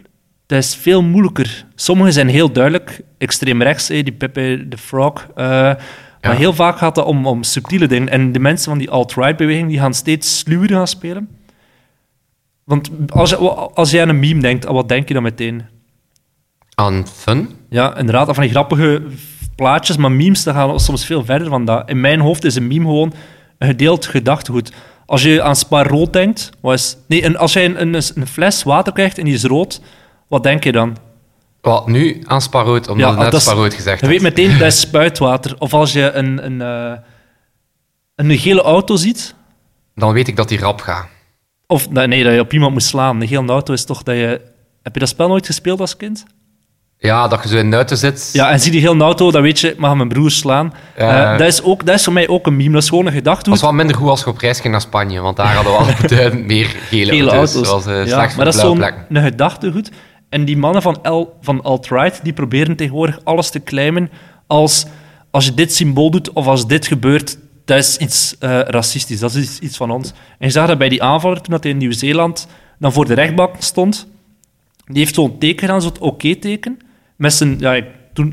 dat 0.47 0.59
is 0.59 0.75
veel 0.75 1.03
moeilijker. 1.03 1.67
Sommige 1.75 2.13
zijn 2.13 2.29
heel 2.29 2.53
duidelijk, 2.53 3.01
extreem 3.19 3.63
rechts, 3.63 3.89
hè, 3.89 4.03
die 4.03 4.13
Pepe 4.13 4.67
the 4.69 4.79
Frog. 4.79 5.27
Uh, 5.37 5.45
ja. 5.45 5.79
Maar 6.29 6.37
heel 6.37 6.53
vaak 6.53 6.79
gaat 6.79 6.97
het 6.97 7.05
om, 7.05 7.27
om 7.27 7.43
subtiele 7.43 7.87
dingen. 7.87 8.09
En 8.09 8.33
de 8.33 8.39
mensen 8.39 8.71
van 8.71 8.79
die 8.79 8.91
alt-right-beweging 8.91 9.69
die 9.69 9.79
gaan 9.79 9.95
steeds 9.95 10.39
sluwer 10.39 10.69
gaan 10.69 10.87
spelen. 10.87 11.29
Want 12.71 12.91
als, 13.09 13.31
je, 13.31 13.37
als 13.75 13.91
jij 13.91 14.03
aan 14.03 14.09
een 14.09 14.19
meme 14.19 14.41
denkt, 14.41 14.65
wat 14.65 14.89
denk 14.89 15.09
je 15.09 15.15
dan 15.15 15.23
meteen? 15.23 15.63
Aan 16.75 17.07
fun? 17.15 17.49
Ja, 17.69 17.97
inderdaad, 17.97 18.35
van 18.35 18.43
die 18.43 18.51
grappige 18.51 19.03
plaatjes, 19.57 19.97
maar 19.97 20.13
memes 20.13 20.43
dat 20.43 20.55
gaan 20.55 20.81
soms 20.81 21.07
veel 21.07 21.25
verder 21.25 21.49
van 21.49 21.65
dat. 21.65 21.89
In 21.89 22.01
mijn 22.01 22.21
hoofd 22.21 22.45
is 22.45 22.55
een 22.55 22.67
meme 22.67 22.85
gewoon 22.85 23.13
een 23.59 23.69
gedeeld 23.69 24.07
gedachtegoed. 24.07 24.73
Als 25.07 25.23
je 25.23 25.43
aan 25.43 25.57
Spa 25.57 25.83
rood 25.83 26.13
denkt, 26.13 26.51
wat 26.61 26.75
is, 26.75 26.97
nee, 27.07 27.23
en 27.23 27.37
als 27.37 27.53
jij 27.53 27.65
een, 27.65 27.81
een, 27.81 28.03
een, 28.15 28.27
fles 28.27 28.63
water 28.63 28.93
krijgt 28.93 29.19
en 29.19 29.25
die 29.25 29.35
is 29.35 29.45
rood, 29.45 29.81
wat 30.29 30.43
denk 30.43 30.65
je 30.65 30.73
dan? 30.73 30.97
Wat, 31.61 31.87
nu 31.87 32.23
aan 32.25 32.41
sparoot, 32.41 32.89
omdat 32.89 33.15
ja, 33.15 33.25
je 33.25 33.31
net 33.31 33.43
sparoot 33.43 33.75
gezegd 33.75 34.01
Je 34.01 34.07
weet 34.07 34.23
meteen, 34.23 34.59
dat 34.59 34.67
is 34.67 34.81
spuitwater. 34.89 35.55
Of 35.59 35.75
als 35.75 35.93
je 35.93 36.13
een, 36.13 36.45
een, 36.45 36.61
uh, 36.61 36.99
een 38.15 38.39
gele 38.39 38.63
auto 38.63 38.97
ziet... 38.97 39.35
Dan 39.95 40.13
weet 40.13 40.29
ik 40.29 40.37
dat 40.37 40.49
die 40.49 40.59
rap 40.59 40.81
gaat. 40.81 41.07
Of 41.71 41.91
nee, 41.91 42.25
dat 42.25 42.33
je 42.33 42.41
op 42.41 42.53
iemand 42.53 42.73
moet 42.73 42.83
slaan. 42.83 43.21
Een 43.21 43.29
gele 43.29 43.53
auto 43.53 43.73
is 43.73 43.85
toch 43.85 44.03
dat 44.03 44.15
je... 44.15 44.41
Heb 44.83 44.95
je 44.95 45.01
dat 45.01 45.09
spel 45.09 45.29
nooit 45.29 45.47
gespeeld 45.47 45.81
als 45.81 45.97
kind? 45.97 46.25
Ja, 46.99 47.29
dat 47.29 47.43
je 47.43 47.49
zo 47.49 47.57
in 47.57 47.71
de 47.71 47.77
auto 47.77 47.95
zit. 47.95 48.31
Ja, 48.33 48.51
en 48.51 48.61
zie 48.61 48.71
die 48.71 48.81
hele 48.81 49.03
auto, 49.03 49.31
dan 49.31 49.43
weet 49.43 49.61
je, 49.61 49.71
ik 49.71 49.79
mag 49.79 49.95
mijn 49.95 50.09
broer 50.09 50.31
slaan. 50.31 50.75
Uh, 50.99 51.07
uh, 51.07 51.39
dat, 51.39 51.47
is 51.47 51.63
ook, 51.63 51.87
dat 51.87 51.95
is 51.95 52.05
voor 52.05 52.13
mij 52.13 52.29
ook 52.29 52.47
een 52.47 52.57
meme. 52.57 52.73
Dat 52.73 52.83
is 52.83 52.89
gewoon 52.89 53.07
een 53.07 53.13
gedachte. 53.13 53.45
Dat 53.45 53.55
is 53.55 53.65
wel 53.65 53.73
minder 53.73 53.97
goed 53.97 54.09
als 54.09 54.21
je 54.21 54.27
op 54.27 54.39
reis 54.39 54.61
ging 54.61 54.73
naar 54.73 54.81
Spanje, 54.81 55.21
want 55.21 55.37
daar 55.37 55.55
hadden 55.55 55.73
we 55.73 55.79
al 55.79 55.87
beduidend 56.03 56.47
meer 56.47 56.67
gele, 56.67 57.13
gele 57.13 57.31
auto's. 57.31 57.55
auto's. 57.55 57.85
Zoals, 57.85 57.87
uh, 57.87 58.07
ja, 58.07 58.17
maar 58.37 58.45
dat 58.45 58.55
is 58.55 58.61
zo'n 58.61 58.85
een 59.09 59.23
gedachtegoed. 59.23 59.91
En 60.29 60.45
die 60.45 60.57
mannen 60.57 60.83
van, 60.83 60.99
L, 61.03 61.37
van 61.41 61.63
alt-right, 61.63 62.21
die 62.23 62.33
proberen 62.33 62.77
tegenwoordig 62.77 63.21
alles 63.25 63.51
te 63.51 63.63
claimen 63.63 64.11
als 64.47 64.87
als 65.31 65.45
je 65.45 65.55
dit 65.55 65.75
symbool 65.75 66.11
doet 66.11 66.33
of 66.33 66.47
als 66.47 66.67
dit 66.67 66.87
gebeurt, 66.87 67.39
dat 67.71 67.79
is 67.79 67.97
iets 67.97 68.37
uh, 68.41 68.61
racistisch, 68.61 69.21
dat 69.21 69.35
is 69.35 69.59
iets, 69.59 69.77
van 69.77 69.91
ons. 69.91 70.11
En 70.11 70.47
je 70.47 70.51
zag 70.51 70.67
dat 70.67 70.79
bij 70.79 70.89
die 70.89 71.03
aanvaller, 71.03 71.41
toen 71.41 71.59
hij 71.61 71.71
in 71.71 71.77
Nieuw-Zeeland 71.77 72.47
dan 72.79 72.93
voor 72.93 73.07
de 73.07 73.15
rechtbank 73.15 73.55
stond, 73.59 74.09
die 74.85 74.99
heeft 74.99 75.15
zo'n 75.15 75.39
teken 75.39 75.59
gedaan, 75.59 75.83
zo'n 75.83 76.01
oké-teken, 76.01 76.79
met 77.17 77.33
zijn, 77.33 77.57
ja, 77.59 77.75
ik 77.75 77.85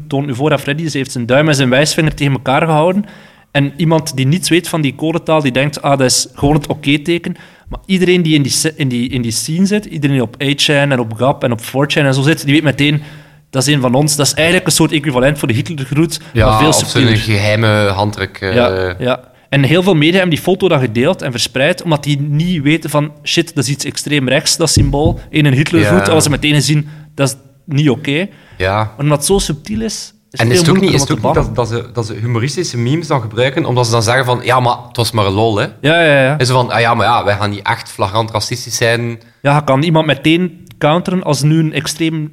toon 0.08 0.26
nu 0.26 0.36
voor 0.36 0.52
aan 0.52 0.60
Freddy, 0.60 0.84
dus 0.84 0.92
hij 0.92 1.02
heeft 1.02 1.14
zijn 1.14 1.26
duim 1.26 1.48
en 1.48 1.56
zijn 1.56 1.70
wijsvinger 1.70 2.16
tegen 2.16 2.34
elkaar 2.34 2.62
gehouden. 2.62 3.06
En 3.52 3.74
iemand 3.78 4.16
die 4.16 4.28
niets 4.28 4.50
weet 4.50 4.68
van 4.68 4.82
die 4.82 4.96
codetaal, 4.96 5.42
die 5.42 5.52
denkt, 5.52 5.82
ah, 5.82 5.98
dat 5.98 6.08
is 6.08 6.28
gewoon 6.34 6.56
het 6.56 6.68
oké-teken. 6.68 7.36
Maar 7.70 7.80
iedereen 7.86 8.22
die 8.22 8.36
in 8.36 8.44
die, 8.44 8.74
in, 8.76 8.88
die 8.88 9.10
in 9.10 9.22
die 9.22 9.32
scene 9.32 9.66
zit, 9.66 9.86
iedereen 9.86 10.16
die 10.16 10.26
op 10.26 10.36
8chan 10.44 10.92
en 10.92 11.00
op 11.00 11.14
Gap 11.14 11.44
en 11.44 11.52
op 11.52 11.62
4chan 11.62 12.06
en 12.06 12.14
zo 12.14 12.22
zit, 12.22 12.46
die 12.46 12.54
weet 12.54 12.64
meteen, 12.64 13.02
dat 13.50 13.68
is 13.68 13.74
een 13.74 13.82
van 13.82 13.94
ons. 13.94 14.16
Dat 14.16 14.26
is 14.26 14.34
eigenlijk 14.34 14.66
een 14.66 14.72
soort 14.72 14.92
equivalent 14.92 15.40
voor 15.40 15.48
de 15.48 15.54
Hitlergroet, 15.54 16.20
ja, 16.34 16.50
maar 16.50 16.60
veel 16.60 16.74
subtieler. 16.74 17.12
een 17.12 17.18
geheime 17.18 17.88
handdruk. 17.88 18.42
Uh... 18.42 18.56
Ja, 18.56 18.96
ja. 19.00 19.20
En 19.50 19.64
heel 19.64 19.84
veel 19.84 19.96
media 19.96 20.14
hebben 20.14 20.30
die 20.30 20.44
foto 20.44 20.68
dan 20.68 20.80
gedeeld 20.80 21.22
en 21.22 21.32
verspreid, 21.32 21.84
omdat 21.84 22.04
die 22.04 22.22
niet 22.22 22.62
weten 22.62 22.90
van, 22.90 23.12
shit, 23.24 23.56
dat 23.56 23.64
is 23.64 23.70
iets 23.70 23.86
extreem 23.86 24.30
rechts, 24.30 24.58
dat 24.58 24.70
symbool, 24.70 25.20
in 25.30 25.46
een 25.46 25.54
Hitlergroet, 25.54 26.06
Ja. 26.06 26.14
als 26.14 26.24
ze 26.24 26.30
meteen 26.30 26.62
zien, 26.62 26.90
dat 27.16 27.28
is 27.30 27.36
niet 27.66 27.90
oké. 27.90 28.28
Ja. 28.58 28.76
Maar 28.76 28.94
omdat 28.98 29.18
het 29.18 29.28
zo 29.28 29.38
subtiel 29.40 29.82
is, 29.82 30.14
is 30.32 30.40
En 30.40 30.52
is 30.52 30.58
het 30.60 30.70
ook 30.70 30.80
niet, 30.80 30.94
is 30.94 31.02
het 31.02 31.12
ook 31.12 31.24
niet 31.24 31.34
dat, 31.34 31.56
dat, 31.56 31.68
ze, 31.68 31.90
dat 31.94 32.06
ze 32.06 32.14
humoristische 32.14 32.78
memes 32.78 33.08
dan 33.08 33.22
gebruiken, 33.22 33.66
omdat 33.66 33.86
ze 33.86 33.92
dan 33.92 34.04
zeggen 34.04 34.26
van, 34.26 34.40
ja, 34.44 34.60
maar 34.60 34.78
het 34.88 34.98
was 34.98 35.12
maar 35.12 35.26
een 35.26 35.34
lol, 35.34 35.58
hè. 35.58 35.66
Ja, 35.82 36.02
ja, 36.02 36.22
ja. 36.24 36.38
En 36.38 36.46
zo 36.46 36.54
van, 36.54 36.72
ah 36.72 36.80
ja, 36.80 36.94
maar 36.94 37.06
ja, 37.06 37.26
wij 37.26 37.36
gaan 37.36 37.50
niet 37.50 37.68
echt 37.68 37.90
flagrant 37.92 38.32
racistisch 38.32 38.78
zijn. 38.78 39.22
Ja, 39.42 39.60
kan 39.60 39.84
iemand 39.84 40.06
meteen 40.06 40.66
counteren 40.78 41.24
als 41.24 41.42
nu 41.42 41.60
een 41.60 41.74
extreem... 41.74 42.32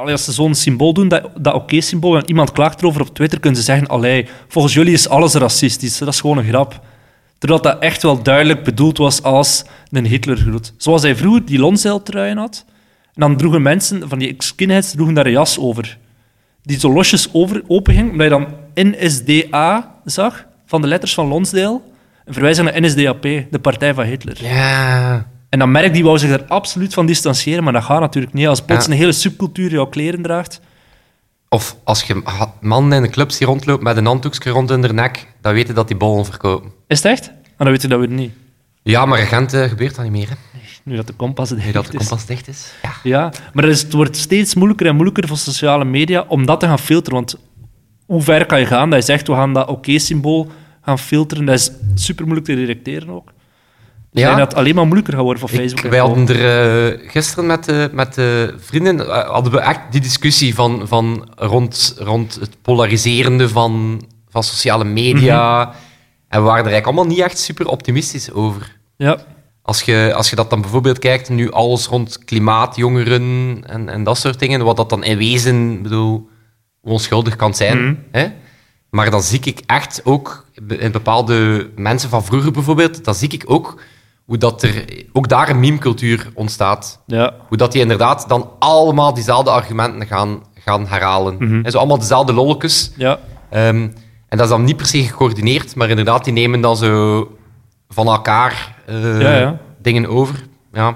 Allee, 0.00 0.12
als 0.12 0.24
ze 0.24 0.32
zo'n 0.32 0.54
symbool 0.54 0.92
doen, 0.92 1.08
dat, 1.08 1.30
dat 1.38 1.54
oké-symbool, 1.54 2.16
en 2.16 2.28
iemand 2.28 2.52
klaagt 2.52 2.80
erover 2.80 3.00
op 3.00 3.14
Twitter, 3.14 3.40
kunnen 3.40 3.58
ze 3.58 3.64
zeggen, 3.64 3.86
allee, 3.86 4.28
volgens 4.48 4.74
jullie 4.74 4.92
is 4.92 5.08
alles 5.08 5.34
racistisch. 5.34 5.98
Dat 5.98 6.08
is 6.08 6.20
gewoon 6.20 6.38
een 6.38 6.44
grap. 6.44 6.80
Terwijl 7.38 7.62
dat 7.62 7.78
echt 7.78 8.02
wel 8.02 8.22
duidelijk 8.22 8.64
bedoeld 8.64 8.98
was 8.98 9.22
als 9.22 9.64
een 9.90 10.06
Hitlergroet. 10.06 10.74
Zoals 10.76 11.02
hij 11.02 11.16
vroeger 11.16 11.44
die 11.44 11.58
Lonzeiltruien 11.58 12.36
had. 12.36 12.64
En 13.14 13.20
dan 13.20 13.36
droegen 13.36 13.62
mensen, 13.62 14.08
van 14.08 14.18
die 14.18 14.34
skinheads, 14.38 14.90
droegen 14.92 15.14
daar 15.14 15.26
een 15.26 15.32
jas 15.32 15.58
over. 15.58 15.98
Die 16.62 16.78
zo 16.78 16.92
losjes 16.92 17.28
over, 17.32 17.62
open 17.66 18.10
omdat 18.10 18.22
je 18.22 18.28
dan 18.28 18.46
NSDA 18.74 19.94
zag, 20.04 20.44
van 20.66 20.80
de 20.80 20.88
letters 20.88 21.14
van 21.14 21.26
Lonsdale. 21.26 21.80
Een 22.24 22.32
verwijzing 22.32 22.70
naar 22.70 22.80
NSDAP, 22.82 23.22
de 23.22 23.58
partij 23.60 23.94
van 23.94 24.04
Hitler. 24.04 24.38
Ja. 24.42 25.26
En 25.50 25.58
dan 25.58 25.70
merk 25.70 25.92
die 25.92 26.04
wou 26.04 26.18
zich 26.18 26.30
er 26.30 26.44
absoluut 26.48 26.94
van 26.94 27.06
distancieren, 27.06 27.64
maar 27.64 27.72
dat 27.72 27.84
gaat 27.84 28.00
natuurlijk 28.00 28.34
niet. 28.34 28.46
Als 28.46 28.60
plots 28.62 28.86
Ja. 28.86 28.92
een 28.92 28.98
hele 28.98 29.12
subcultuur 29.12 29.70
jouw 29.70 29.86
kleren 29.86 30.22
draagt. 30.22 30.60
Of 31.48 31.76
als 31.84 32.02
je 32.02 32.22
mannen 32.60 32.96
in 32.96 33.02
de 33.02 33.08
clubs 33.10 33.38
die 33.38 33.46
rondloopt 33.46 33.82
met 33.82 33.96
een 33.96 34.06
handdoekje 34.06 34.50
rond 34.50 34.70
in 34.70 34.80
de 34.82 34.92
nek, 34.92 35.26
dan 35.40 35.52
weten 35.52 35.74
dat 35.74 35.88
die 35.88 35.96
bollen 35.96 36.24
verkopen. 36.24 36.70
Is 36.86 37.02
het 37.02 37.12
echt? 37.12 37.26
Maar 37.30 37.52
dan 37.56 37.70
weet 37.70 37.82
je 37.82 37.88
dat 37.88 37.98
weer 37.98 38.08
niet. 38.08 38.32
Ja, 38.82 39.06
maar 39.06 39.18
Gent 39.18 39.52
eh, 39.52 39.62
gebeurt 39.68 39.94
dat 39.94 40.04
niet 40.04 40.12
meer, 40.12 40.28
hè. 40.28 40.34
Nu 40.84 40.96
dat 40.96 41.06
de 41.06 41.12
kompas 41.12 41.50
Nu 41.50 41.56
dicht 41.56 41.72
dat 41.72 41.86
de 41.86 41.92
is. 41.92 41.98
kompas 41.98 42.26
dicht 42.26 42.48
is. 42.48 42.72
Ja. 42.82 42.90
Ja, 43.02 43.32
maar 43.52 43.64
het, 43.64 43.72
is- 43.74 43.82
het 43.82 43.92
wordt 43.92 44.16
steeds 44.16 44.54
moeilijker 44.54 44.86
en 44.86 44.94
moeilijker 44.94 45.28
voor 45.28 45.36
sociale 45.36 45.84
media 45.84 46.24
om 46.28 46.46
dat 46.46 46.60
te 46.60 46.66
gaan 46.66 46.78
filteren. 46.78 47.14
Want 47.14 47.36
hoe 48.06 48.22
ver 48.22 48.46
kan 48.46 48.60
je 48.60 48.66
gaan? 48.66 48.90
Dat 48.90 48.98
je 48.98 49.04
zegt, 49.04 49.26
we 49.26 49.32
gaan 49.34 49.52
dat 49.52 49.68
oké-symbool 49.68 50.50
gaan 50.82 50.98
filteren. 50.98 51.44
Dat 51.44 51.54
is 51.58 51.70
super 51.94 52.24
moeilijk 52.24 52.46
te 52.48 52.54
detecteren 52.54 53.08
ook. 53.10 53.32
Ja. 54.12 54.26
denk 54.26 54.38
dat 54.38 54.54
alleen 54.54 54.74
maar 54.74 54.84
moeilijker 54.84 55.14
gaat 55.14 55.22
worden 55.22 55.40
voor 55.40 55.58
Facebook. 55.58 55.90
wij 55.90 55.98
hadden 55.98 56.28
er 56.28 56.92
eh, 56.92 57.10
gisteren 57.10 57.46
met, 57.46 57.64
de 57.64 57.88
met 57.92 58.14
de 58.14 58.54
vrienden 58.58 59.00
eh, 59.00 59.28
hadden 59.30 59.52
we 59.52 59.58
echt 59.58 59.80
die 59.90 60.00
discussie 60.00 60.54
van, 60.54 60.88
van 60.88 61.28
rond, 61.36 61.94
rond 61.98 62.34
het 62.40 62.56
polariserende 62.62 63.48
van, 63.48 64.02
van 64.28 64.42
sociale 64.42 64.84
media. 64.84 65.74
En 66.28 66.40
we 66.40 66.46
waren 66.46 66.64
er 66.64 66.70
eigenlijk 66.70 66.86
allemaal 66.86 67.06
niet 67.06 67.24
echt 67.24 67.38
super 67.38 67.68
optimistisch 67.68 68.32
over. 68.32 68.76
Ja. 68.96 69.18
Als 69.62 69.82
je, 69.82 70.12
als 70.14 70.30
je 70.30 70.36
dat 70.36 70.50
dan 70.50 70.60
bijvoorbeeld 70.60 70.98
kijkt, 70.98 71.28
nu 71.28 71.50
alles 71.50 71.86
rond 71.86 72.24
klimaat, 72.24 72.76
jongeren 72.76 73.58
en, 73.66 73.88
en 73.88 74.04
dat 74.04 74.18
soort 74.18 74.38
dingen, 74.38 74.64
wat 74.64 74.76
dat 74.76 74.90
dan 74.90 75.04
in 75.04 75.18
wezen, 75.18 75.82
bedoel, 75.82 76.28
onschuldig 76.82 77.36
kan 77.36 77.54
zijn. 77.54 77.84
Mhm. 77.84 77.94
Hè? 78.10 78.28
Maar 78.90 79.10
dan 79.10 79.22
zie 79.22 79.40
ik 79.42 79.60
echt 79.66 80.00
ook, 80.04 80.46
in 80.68 80.92
bepaalde 80.92 81.70
mensen 81.76 82.10
van 82.10 82.24
vroeger 82.24 82.52
bijvoorbeeld, 82.52 83.04
dan 83.04 83.14
zie 83.14 83.28
ik 83.28 83.42
ook 83.46 83.80
hoe 84.30 84.38
dat 84.38 84.62
er 84.62 84.84
ook 85.12 85.28
daar 85.28 85.48
een 85.48 85.60
meme-cultuur 85.60 86.30
ontstaat. 86.34 87.00
Ja. 87.06 87.34
Hoe 87.48 87.56
dat 87.56 87.72
die 87.72 87.80
inderdaad 87.80 88.28
dan 88.28 88.50
allemaal 88.58 89.14
diezelfde 89.14 89.50
argumenten 89.50 90.06
gaan, 90.06 90.42
gaan 90.54 90.86
herhalen. 90.86 91.34
Mhm. 91.38 91.64
En 91.64 91.70
zo 91.70 91.78
allemaal 91.78 91.98
dezelfde 91.98 92.32
lolletjes. 92.32 92.92
Ja. 92.96 93.18
Ehm, 93.48 93.76
en 94.28 94.36
dat 94.36 94.40
is 94.40 94.48
dan 94.48 94.64
niet 94.64 94.76
per 94.76 94.86
se 94.86 95.02
gecoördineerd, 95.02 95.74
maar 95.76 95.88
inderdaad, 95.88 96.24
die 96.24 96.32
nemen 96.32 96.60
dan 96.60 96.76
zo 96.76 97.28
van 97.88 98.06
elkaar 98.06 98.76
eh, 98.86 99.20
Ja, 99.20 99.36
ja. 99.38 99.58
dingen 99.82 100.06
over. 100.06 100.42
Ja, 100.72 100.88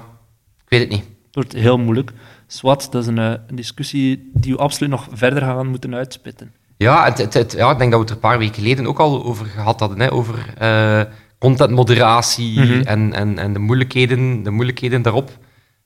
ik 0.63 0.69
weet 0.69 0.79
het 0.79 0.89
niet. 0.89 1.03
Het 1.25 1.35
wordt 1.35 1.53
heel 1.53 1.77
moeilijk. 1.77 2.11
Swat, 2.47 2.87
dat 2.91 3.01
is 3.01 3.07
een, 3.07 3.17
eh, 3.19 3.33
een 3.47 3.55
discussie 3.55 4.29
die 4.33 4.53
we 4.53 4.59
absoluut 4.59 4.91
nog 4.91 5.07
verder 5.11 5.41
gaan 5.43 5.67
moeten 5.67 5.95
uitspitten. 5.95 6.53
Ja, 6.77 7.03
het, 7.05 7.17
het, 7.17 7.33
het- 7.33 7.51
ja, 7.57 7.71
ik 7.71 7.77
denk 7.77 7.91
dat 7.91 7.99
we 7.99 8.05
het 8.05 8.09
er 8.09 8.15
een 8.15 8.29
paar 8.29 8.37
weken 8.37 8.55
geleden 8.55 8.87
ook 8.87 8.99
al 8.99 9.23
over 9.25 9.45
gehad 9.45 9.79
hadden. 9.79 9.99
Hè, 9.99 10.11
over 10.11 10.53
eh, 10.57 11.01
contentmoderatie 11.39 12.59
Mhm. 12.59 12.81
en, 12.81 13.13
en, 13.13 13.39
en 13.39 13.53
de, 13.53 13.59
moeilijkheden, 13.59 14.43
de 14.43 14.49
moeilijkheden 14.51 15.01
daarop. 15.01 15.37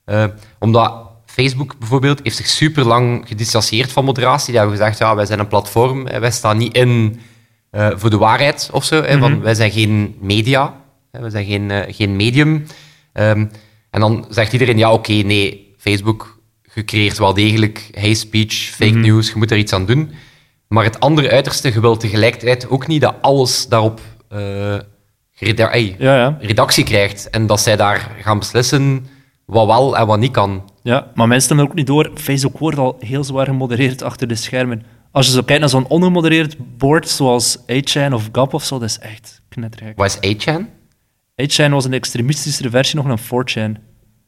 Eh, 0.04 0.24
omdat 0.58 1.08
Facebook 1.26 1.78
bijvoorbeeld 1.78 2.20
heeft 2.22 2.36
zich 2.36 2.46
super 2.46 2.84
lang 2.86 3.28
gedistanceerd 3.28 3.92
van 3.92 4.04
moderatie. 4.04 4.46
Die 4.50 4.58
hebben 4.58 4.76
gezegd, 4.78 4.98
ja, 4.98 5.14
wij 5.14 5.26
zijn 5.26 5.38
een 5.38 5.48
platform, 5.48 6.04
wij 6.04 6.30
staan 6.30 6.56
niet 6.58 6.74
in 6.74 7.20
eh, 7.70 7.88
voor 7.94 8.10
de 8.10 8.16
waarheid 8.18 8.68
of 8.72 8.84
zo. 8.84 9.02
Hè, 9.02 9.10
Mhm. 9.12 9.20
want 9.20 9.42
wij 9.42 9.54
zijn 9.54 9.70
geen 9.70 10.16
media, 10.20 10.74
wij 11.10 11.30
zijn 11.30 11.44
geen, 11.46 11.70
eh, 11.70 11.94
geen 11.94 12.16
medium. 12.16 12.66
Ehm, 13.12 13.46
en 13.90 14.00
dan 14.00 14.26
zegt 14.28 14.52
iedereen, 14.52 14.78
ja, 14.78 14.92
oké, 14.92 15.12
nee, 15.12 15.74
Facebook 15.78 16.38
gecreëerd 16.62 17.18
wel 17.18 17.34
degelijk 17.34 17.88
hate 17.94 18.14
speech, 18.14 18.52
fake 18.54 18.90
Mhm. 18.90 19.00
news, 19.00 19.28
je 19.28 19.34
moet 19.36 19.50
er 19.50 19.56
iets 19.56 19.72
aan 19.72 19.86
doen. 19.86 20.10
Maar 20.68 20.84
het 20.84 21.00
andere 21.00 21.30
uiterste, 21.30 21.72
je 21.72 21.80
wilt 21.80 22.00
tegelijkertijd 22.00 22.68
ook 22.68 22.86
niet 22.86 23.00
dat 23.00 23.14
alles 23.20 23.66
daarop 23.68 24.00
ey, 25.40 25.96
Ja, 25.98 26.16
ja. 26.16 26.36
redactie 26.40 26.84
krijgt. 26.84 27.30
En 27.30 27.46
dat 27.46 27.60
zij 27.60 27.76
daar 27.76 28.10
gaan 28.20 28.38
beslissen 28.38 29.06
wat 29.44 29.66
wel 29.66 29.96
en 29.96 30.06
wat 30.06 30.18
niet 30.18 30.32
kan. 30.32 30.70
ja. 30.82 31.10
Maar 31.14 31.28
mensen 31.28 31.48
hebben 31.48 31.66
ook 31.68 31.74
niet 31.74 31.86
door. 31.86 32.10
Facebook 32.14 32.58
wordt 32.58 32.78
al 32.78 32.96
heel 32.98 33.24
zwaar 33.24 33.46
gemodereerd 33.46 34.02
achter 34.02 34.28
de 34.28 34.34
schermen. 34.34 34.82
Als 35.12 35.26
je 35.26 35.32
zo 35.32 35.42
kijkt 35.42 35.60
naar 35.60 35.70
zo'n 35.70 35.86
ongemodereerd 35.88 36.56
board 36.78 37.08
zoals 37.08 37.58
8chan 37.58 38.12
of 38.12 38.28
Gap 38.32 38.54
of 38.54 38.64
zo, 38.64 38.78
dat 38.78 38.88
is 38.88 38.98
echt 38.98 39.42
knettergek. 39.48 39.96
Wat 39.96 40.18
is 40.20 40.34
8chan? 40.36 40.60
8chan 41.42 41.70
was 41.70 41.84
een 41.84 41.92
extremistischere 41.92 42.70
versie 42.70 42.96
nog 43.02 43.06
dan 43.06 43.18
4chan. 43.18 43.80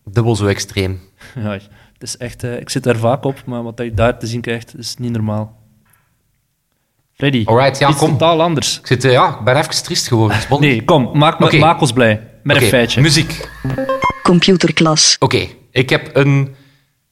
Dubbel 0.05 0.37
zo 0.37 0.47
extreem. 0.47 1.01
Ja, 1.35 1.51
het 1.53 1.63
is 1.99 2.17
echt, 2.17 2.45
eh, 2.45 2.59
ik 2.61 2.71
zit 2.71 2.83
daar 2.83 2.97
vaak 2.97 3.25
op, 3.25 3.43
maar 3.47 3.63
wat 3.63 3.79
je 3.79 3.95
daar 3.95 4.19
te 4.19 4.27
zien 4.27 4.41
krijgt, 4.41 4.79
is 4.79 4.97
niet 4.97 5.11
normaal. 5.13 5.62
Freddy, 7.23 7.43
Alright, 7.45 7.79
ja, 7.79 7.89
iets 7.89 7.99
kom. 7.99 8.11
totaal 8.11 8.43
anders. 8.43 8.79
Ik, 8.79 8.87
zit, 8.87 9.05
eh, 9.05 9.13
ja, 9.13 9.29
ik 9.29 9.45
ben 9.45 9.57
even 9.57 9.83
triest 9.83 10.09
geworden. 10.09 10.39
Nee, 10.61 10.85
kom, 10.85 11.11
maak, 11.13 11.39
me, 11.39 11.59
maak 11.59 11.81
ons 11.81 11.93
blij. 11.93 12.21
Met 12.43 12.57
een 12.57 12.63
feitje. 12.63 13.01
Muziek. 13.01 13.49
Computerklas. 14.23 15.17
Oké, 15.19 15.47
ik 15.71 15.91
heb 15.91 16.11
een 16.17 16.55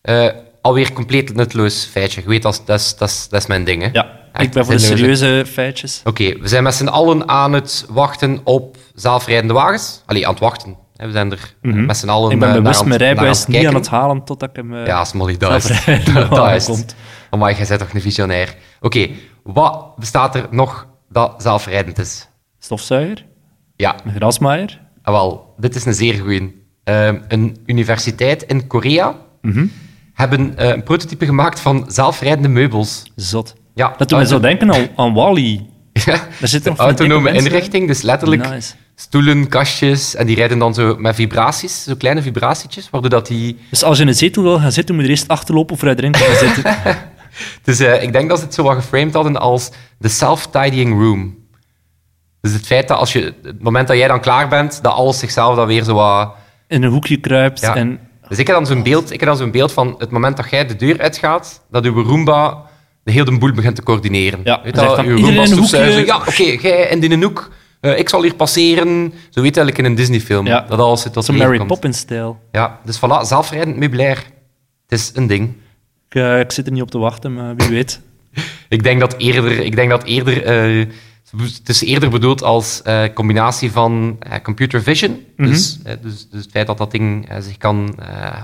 eh, 0.03 0.27
alweer 0.61 0.93
compleet 0.93 1.35
nutteloos 1.35 1.89
feitje. 1.91 2.21
Je 2.21 2.29
weet, 2.29 2.43
dat 2.43 2.53
is, 2.53 2.65
dat 2.65 2.81
is, 2.81 2.97
dat 2.97 3.09
is, 3.09 3.29
dat 3.29 3.41
is 3.41 3.47
mijn 3.47 3.65
ding. 3.65 3.83
Hè? 3.83 3.89
Ja, 3.93 4.07
Echt 4.33 4.45
ik 4.47 4.53
ben 4.53 4.65
voor 4.65 4.75
de 4.75 4.81
serieuze 4.81 5.45
feitjes. 5.53 6.01
Oké, 6.05 6.39
we 6.39 6.49
zijn 6.49 6.63
met 6.63 6.75
z'n 6.75 6.87
allen 6.87 7.29
aan 7.29 7.53
het 7.53 7.87
wachten 7.89 8.41
op 8.45 8.77
zelfrijdende 8.95 9.55
wagens. 9.55 10.03
Allee, 10.07 10.27
aan 10.27 10.33
het 10.33 10.43
wachten. 10.43 10.77
We 10.97 11.13
zijn 11.13 11.31
er 11.33 11.55
eh, 11.63 11.73
met 11.73 11.97
z'n 11.97 12.09
allen 12.09 12.25
Mhm. 12.25 12.33
Ik 12.33 12.39
ben 12.39 12.49
eh, 12.49 12.55
naar 12.55 12.63
bewust 12.63 12.81
aan 12.81 12.89
mijn 12.89 13.01
rijbewijs 13.01 13.39
het 13.39 13.49
niet 13.49 13.67
aan 13.67 13.75
het 13.75 13.89
halen 13.89 14.25
totdat 14.25 14.49
ik 14.49 14.57
hem... 14.57 14.77
Ja, 14.77 15.05
Smolly, 15.05 15.37
dat 15.37 15.65
is 15.65 15.85
dat 16.15 16.29
wagen 16.29 16.55
is. 16.55 16.85
Amai, 17.31 17.57
jij 17.57 17.67
bent 17.67 17.81
toch 17.81 17.93
een 17.93 18.01
visionair. 18.01 18.55
Oké, 18.81 19.09
wat 19.43 19.97
bestaat 19.97 20.35
er 20.35 20.47
nog 20.51 20.87
dat 21.09 21.35
zelfrijdend 21.43 21.99
is? 21.99 22.29
Stofzuiger, 22.59 23.25
Ja, 23.77 23.95
een 24.05 24.13
grasmaaier. 24.15 24.81
ah, 25.03 25.15
wel, 25.15 25.55
dit 25.59 25.75
is 25.75 25.85
een 25.85 25.95
zeer 25.95 26.15
goeie. 26.15 26.59
Ehm, 26.85 27.19
een 27.29 27.57
universiteit 27.67 28.43
in 28.43 28.67
Korea 28.67 29.15
Mhm. 29.43 29.67
hebben 30.15 30.57
eh, 30.59 30.69
een 30.69 30.83
prototype 30.83 31.25
gemaakt 31.25 31.61
van 31.61 31.85
zelfrijdende 31.89 32.49
meubels. 32.49 33.13
Zot. 33.17 33.55
Ja, 33.75 33.89
Dat 33.99 34.09
doet 34.09 34.19
mij 34.19 34.27
zo 34.27 34.41
denken 34.41 34.73
aan, 34.75 34.89
aan 34.97 35.15
Wally. 35.15 35.67
Ja, 36.05 36.05
Daar 36.39 36.49
zit 36.49 36.65
die 36.65 36.77
autonome 36.77 37.33
inrichting, 37.33 37.87
dus 37.87 38.03
letterlijk 38.03 38.49
Nice. 38.49 38.75
stoelen, 38.95 39.49
kastjes, 39.49 40.15
en 40.15 40.27
die 40.27 40.37
rijden 40.37 40.59
dan 40.59 40.75
zo 40.75 40.97
met 40.99 41.15
vibraties, 41.15 41.83
zo 41.83 41.95
kleine 41.95 42.23
vibratietjes, 42.23 42.91
waardoor 42.91 43.11
dat 43.11 43.27
die... 43.27 43.59
Dus 43.71 43.83
als 43.85 43.97
je 43.97 44.03
in 44.03 44.09
een 44.09 44.15
zetel 44.15 44.43
wil 44.43 44.59
gaan 44.59 44.73
zitten, 44.73 44.95
moet 44.95 45.05
je 45.05 45.11
eerst 45.11 45.29
achterlopen 45.29 45.75
of 45.75 45.83
erin 45.83 46.15
gaan 46.17 46.37
zitten. 46.37 46.75
Dus 47.63 47.81
eh, 47.81 48.03
ik 48.03 48.13
denk 48.13 48.29
dat 48.29 48.39
ze 48.39 48.45
het 48.45 48.55
zo 48.55 48.63
wat 48.63 48.75
geframed 48.75 49.15
hadden 49.15 49.37
als 49.37 49.71
de 49.99 50.09
self-tidying 50.09 51.01
room. 51.01 51.39
Dus 52.41 52.53
het 52.53 52.67
feit 52.67 52.89
dat 52.89 52.99
als 52.99 53.13
je, 53.13 53.35
het 53.43 53.63
moment 53.63 53.89
dat 53.89 53.97
jij 53.97 54.09
dan 54.09 54.21
klaar 54.21 54.49
bent, 54.49 54.83
dat 54.83 54.93
alles 54.93 55.19
zichzelf 55.19 55.57
dan 55.57 55.67
weer 55.67 55.83
zo 55.83 55.95
wat... 55.95 56.33
In 56.69 56.83
een 56.83 56.91
hoekje 56.91 57.17
kruipt 57.17 57.61
Ja. 57.61 57.75
en... 57.77 58.01
Dus 58.29 58.39
ik 58.39 58.47
heb 58.47 58.57
dan 58.57 58.67
zo'n 58.67 58.83
beeld, 58.83 59.13
ik 59.13 59.21
heb 59.21 59.29
dan 59.29 59.39
zo'n 59.39 59.51
beeld 59.51 59.73
van 59.73 59.95
het 59.99 60.11
moment 60.11 60.37
dat 60.37 60.51
jij 60.51 60.67
de 60.67 60.77
deur 60.77 61.01
uitgaat, 61.01 61.63
dat 61.71 61.85
uw 61.85 62.03
Roomba 62.03 62.63
de 63.03 63.13
hele 63.13 63.39
boel 63.39 63.53
begint 63.53 63.77
te 63.77 63.83
coördineren. 63.83 64.41
Ja, 64.45 64.61
Weet 64.63 64.75
dat, 64.75 64.99
uw 64.99 65.19
Roomba 65.19 65.47
stofzuigen, 65.47 65.95
hoekje. 65.95 66.45
Ja, 66.45 66.53
oké, 66.57 66.69
jij 66.69 66.89
in 66.89 67.01
die 67.01 67.25
hoek, 67.25 67.51
eh, 67.81 67.99
ik 67.99 68.09
zal 68.09 68.23
hier 68.23 68.35
passeren. 68.35 69.13
Zo 69.31 69.41
weet 69.43 69.57
eigenlijk 69.57 69.79
in 69.79 69.85
een 69.85 69.95
Disney-film. 69.95 70.47
Ja. 70.47 70.65
Dat 70.69 70.79
alles 70.79 71.07
tot 71.13 71.25
Zo'n 71.25 71.37
Mary. 71.37 71.65
Poppins-stijl. 71.65 72.41
Ja, 72.53 72.81
dus 72.85 72.97
voilà, 72.97 73.23
zelfrijdend 73.23 73.77
meubilair. 73.77 74.17
Het 74.87 74.99
is 74.99 75.11
een 75.15 75.27
ding. 75.27 75.57
Ik, 76.11 76.17
eh, 76.17 76.41
ik 76.41 76.53
zit 76.53 76.67
er 76.67 76.73
niet 76.73 76.83
op 76.83 76.91
te 76.91 76.99
wachten, 76.99 77.35
maar 77.35 77.57
wie 77.57 77.69
weet. 77.69 78.01
Ik 78.69 78.83
denk 78.83 79.01
dat 79.01 79.15
eerder, 79.19 79.59
ik 79.61 79.75
denk 79.75 79.91
dat 79.91 80.05
eerder 80.05 80.45
eh, 80.45 80.87
het 81.43 81.69
is 81.69 81.83
eerder 81.85 82.11
bedoeld 82.11 82.43
als 82.43 82.83
eh, 82.83 83.03
combinatie 83.15 83.71
van 83.73 84.19
computer 84.43 84.83
vision, 84.83 85.25
Mhm. 85.37 85.49
dus, 85.51 85.79
dus, 86.03 86.29
dus 86.31 86.43
het 86.43 86.51
feit 86.51 86.67
dat 86.67 86.79
dat 86.79 86.91
ding 86.91 87.29
zich 87.41 87.57
kan 87.57 87.95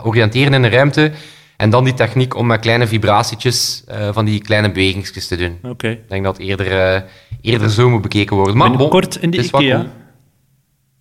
oriënteren 0.04 0.54
in 0.54 0.62
een 0.62 0.70
ruimte, 0.70 1.12
en 1.56 1.70
dan 1.70 1.84
die 1.84 1.94
techniek 1.94 2.36
om 2.36 2.46
met 2.46 2.60
kleine 2.60 2.86
vibratietjes 2.86 3.84
van 4.12 4.24
die 4.24 4.40
kleine 4.40 4.72
bewegingsjes 4.72 5.26
te 5.26 5.36
doen. 5.36 5.58
Ik 5.78 6.08
denk 6.08 6.24
dat 6.24 6.38
eerder, 6.38 7.04
eerder 7.40 7.70
zo 7.70 7.90
moet 7.90 8.02
bekeken 8.02 8.36
worden. 8.36 8.56
Maar 8.56 8.70
Binnenkort 8.70 9.16
in 9.16 9.30
de 9.30 9.42
IKEA. 9.44 9.76
cool. 9.76 9.88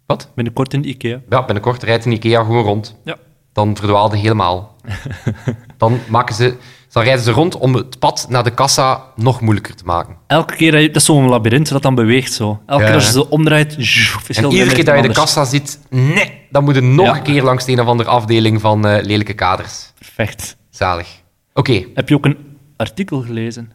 Wat? 0.06 0.32
Binnenkort 0.36 0.74
in 0.74 0.82
de 0.82 0.88
IKEA. 0.88 1.22
Ja, 1.30 1.46
binnenkort 1.46 1.84
rijdt 1.84 2.06
een 2.06 2.12
IKEA 2.12 2.44
gewoon 2.44 2.64
rond. 2.64 2.96
Ja. 3.04 3.18
Dan 3.54 3.76
verdwaalde 3.78 4.18
helemaal. 4.18 4.76
dan, 5.78 6.00
maken 6.10 6.36
ze, 6.36 6.56
dan 6.92 7.04
rijden 7.04 7.24
ze 7.24 7.32
rond 7.32 7.58
om 7.58 7.74
het 7.76 8.00
pad 8.00 8.26
naar 8.30 8.44
de 8.44 8.54
kassa 8.54 9.04
nog 9.16 9.42
moeilijker 9.42 9.76
te 9.76 9.84
maken. 9.86 10.16
Elke 10.28 10.56
keer, 10.56 10.72
dat 10.72 10.82
je- 10.82 10.88
dat 10.88 10.96
is 10.96 11.06
zo'n 11.06 11.30
labyrint 11.30 11.70
dat 11.70 11.82
dan 11.82 11.96
beweegt 11.96 12.34
zo. 12.34 12.62
Elke 12.66 12.82
Ja. 12.84 12.88
keer 12.88 12.96
als 12.98 13.06
je 13.06 13.12
zo 13.12 13.26
omdraait, 13.30 13.78
is 13.78 14.38
En 14.38 14.52
iedere 14.52 14.72
keer 14.74 14.76
dat 14.76 14.78
je 14.78 14.84
de 14.84 14.92
anders. 14.92 15.18
kassa 15.18 15.46
ziet, 15.46 15.80
nee, 15.90 16.32
dan 16.50 16.64
moet 16.64 16.76
je 16.76 16.82
nog 16.82 17.06
Ja. 17.06 17.16
een 17.16 17.22
keer 17.24 17.44
langs 17.44 17.66
de 17.66 17.72
een 17.72 17.80
of 17.82 17.88
andere 17.88 18.10
afdeling 18.10 18.62
van 18.62 18.86
eh, 18.88 19.04
lelijke 19.06 19.34
kaders. 19.34 19.92
Perfect. 19.98 20.58
Zalig. 20.70 21.08
Oké, 21.54 21.86
Heb 21.94 22.10
je 22.10 22.16
ook 22.16 22.26
een 22.26 22.38
artikel 22.78 23.22
gelezen? 23.22 23.72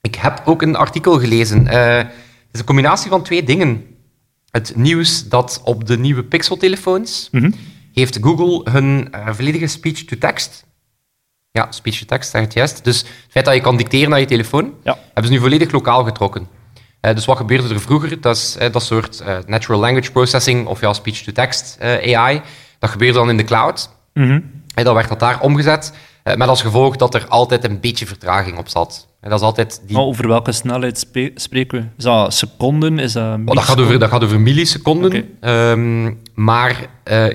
ik 0.00 0.14
heb 0.14 0.42
ook 0.44 0.62
een 0.62 0.76
artikel 0.76 1.18
gelezen. 1.18 1.66
Eh, 1.66 1.96
het 1.96 2.06
is 2.52 2.60
een 2.60 2.66
combinatie 2.66 3.10
van 3.10 3.22
twee 3.22 3.42
dingen. 3.42 3.84
Het 4.50 4.72
nieuws 4.76 5.28
dat 5.28 5.60
op 5.64 5.86
de 5.86 5.98
nieuwe 5.98 6.24
Pixel-telefoons 6.24 7.28
Mhm. 7.30 7.50
heeft 7.92 8.18
Google 8.20 8.70
hun 8.72 9.08
eh, 9.12 9.28
volledige 9.32 9.66
speech-to-text. 9.66 10.64
Ja, 11.52 11.66
speech-to-text, 11.70 12.30
zeg 12.30 12.40
het 12.42 12.52
juist. 12.52 12.84
Dus 12.84 12.98
het 12.98 13.08
feit 13.30 13.44
dat 13.44 13.54
je 13.54 13.60
kan 13.60 13.76
dicteren 13.76 14.10
naar 14.10 14.20
je 14.20 14.26
telefoon, 14.26 14.74
Ja. 14.84 14.98
hebben 15.04 15.24
ze 15.24 15.30
nu 15.32 15.38
volledig 15.38 15.70
lokaal 15.72 16.04
getrokken. 16.04 16.48
Eh, 17.00 17.14
dus 17.14 17.24
wat 17.24 17.36
gebeurde 17.36 17.74
er 17.74 17.80
vroeger? 17.80 18.20
Dat 18.20 18.36
is 18.36 18.56
eh, 18.56 18.72
dat 18.72 18.82
soort 18.82 19.20
eh, 19.20 19.36
natural 19.46 19.80
language 19.80 20.12
processing, 20.12 20.66
of 20.66 20.80
ja, 20.80 20.92
speech-to-text 20.92 21.78
AI. 21.80 22.40
Dat 22.78 22.90
gebeurde 22.90 23.18
dan 23.18 23.30
in 23.30 23.36
de 23.36 23.44
cloud. 23.44 23.90
Mhm. 24.14 24.40
En 24.74 24.84
dan 24.84 24.94
werd 24.94 25.08
dat 25.08 25.20
daar 25.20 25.40
omgezet, 25.40 25.92
met 26.36 26.48
als 26.48 26.62
gevolg 26.62 26.96
dat 26.96 27.14
er 27.14 27.26
altijd 27.28 27.64
een 27.64 27.80
beetje 27.80 28.06
vertraging 28.06 28.58
op 28.58 28.68
zat. 28.68 29.08
En 29.20 29.30
dat 29.30 29.38
is 29.38 29.44
altijd 29.44 29.80
die... 29.86 29.96
Maar 29.96 30.04
over 30.04 30.28
welke 30.28 30.52
snelheid 30.52 31.06
spreken 31.34 31.78
we? 31.78 31.84
Is 31.98 32.04
dat 32.04 32.34
seconden? 32.34 32.98
Is 32.98 33.12
dat 33.12 33.38
Oh, 33.44 33.54
dat, 33.54 33.64
gaat 33.64 33.80
over, 33.80 33.98
dat 33.98 34.08
gaat 34.10 34.24
over 34.24 34.40
milliseconden. 34.40 35.28
Ehm, 35.40 36.12
maar 36.34 36.76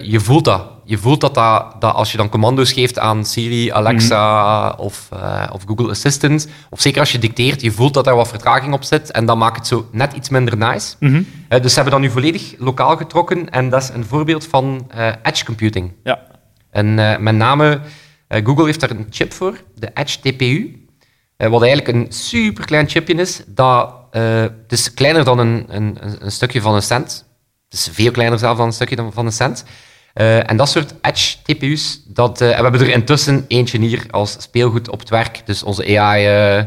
je 0.01 0.19
voelt 0.19 0.45
dat. 0.45 0.76
Je 0.89 0.97
voelt 0.97 1.21
dat, 1.21 1.33
dat, 1.35 1.75
dat 1.81 1.93
als 1.93 2.11
je 2.11 2.17
dan 2.17 2.29
commando's 2.29 2.71
geeft 2.71 2.99
aan 2.99 3.25
Siri, 3.25 3.71
Alexa 3.71 4.69
of, 4.71 5.09
eh, 5.11 5.43
of 5.51 5.63
Google 5.65 5.89
Assistant, 5.89 6.47
of 6.69 6.81
zeker 6.81 6.99
als 6.99 7.11
je 7.11 7.19
dicteert, 7.19 7.61
je 7.61 7.71
voelt 7.71 7.93
dat 7.93 8.05
daar 8.05 8.15
wat 8.15 8.27
vertraging 8.27 8.73
op 8.73 8.83
zit 8.83 9.11
en 9.11 9.25
dat 9.25 9.37
maakt 9.37 9.55
het 9.57 9.67
zo 9.67 9.87
net 9.91 10.13
iets 10.13 10.29
minder 10.29 10.57
nice. 10.57 10.95
Mhm. 10.99 11.21
Eh, 11.49 11.61
dus 11.61 11.73
ze 11.73 11.81
hebben 11.81 11.93
dat 12.01 12.01
nu 12.09 12.09
volledig 12.15 12.53
lokaal 12.57 12.97
getrokken 12.97 13.49
en 13.49 13.69
dat 13.69 13.81
is 13.83 13.89
een 13.89 14.05
voorbeeld 14.05 14.45
van 14.45 14.85
eh, 14.89 15.07
edge 15.23 15.45
computing. 15.45 15.93
Ja. 16.03 16.19
En 16.71 16.93
met 17.23 17.35
name, 17.35 17.79
Google 18.27 18.65
heeft 18.65 18.79
daar 18.79 18.89
een 18.89 19.07
chip 19.09 19.33
voor, 19.33 19.63
de 19.75 19.89
Edge 19.93 20.19
TPU. 20.19 20.85
wat 21.37 21.61
eigenlijk 21.63 21.87
een 21.97 22.05
superklein 22.11 22.89
chipje 22.89 23.13
is, 23.13 23.41
dat 23.47 23.93
het 24.11 24.71
is 24.71 24.93
kleiner 24.93 25.23
dan 25.23 25.39
een, 25.39 25.65
een, 25.69 25.97
een- 26.19 26.31
stukje 26.31 26.61
van 26.61 26.75
een 26.75 26.81
cent. 26.81 27.25
Het 27.69 27.79
is 27.79 27.89
veel 27.91 28.11
kleiner 28.11 28.39
zelf 28.39 28.57
dan 28.57 28.65
een 28.65 28.73
stukje 28.73 29.07
van 29.11 29.25
een 29.25 29.31
cent. 29.31 29.63
Eh, 30.17 30.49
en 30.49 30.57
dat 30.57 30.69
soort 30.69 30.93
Edge-TPU's, 31.01 32.01
dat, 32.07 32.41
en 32.41 32.47
we 32.47 32.53
hebben 32.53 32.81
er 32.81 32.89
intussen 32.89 33.45
eentje 33.47 33.79
hier 33.79 34.05
als 34.11 34.35
speelgoed 34.39 34.89
op 34.89 34.99
het 34.99 35.09
werk. 35.09 35.41
Dus 35.45 35.63
onze 35.63 35.97
AI... 35.99 36.25
eh, 36.25 36.63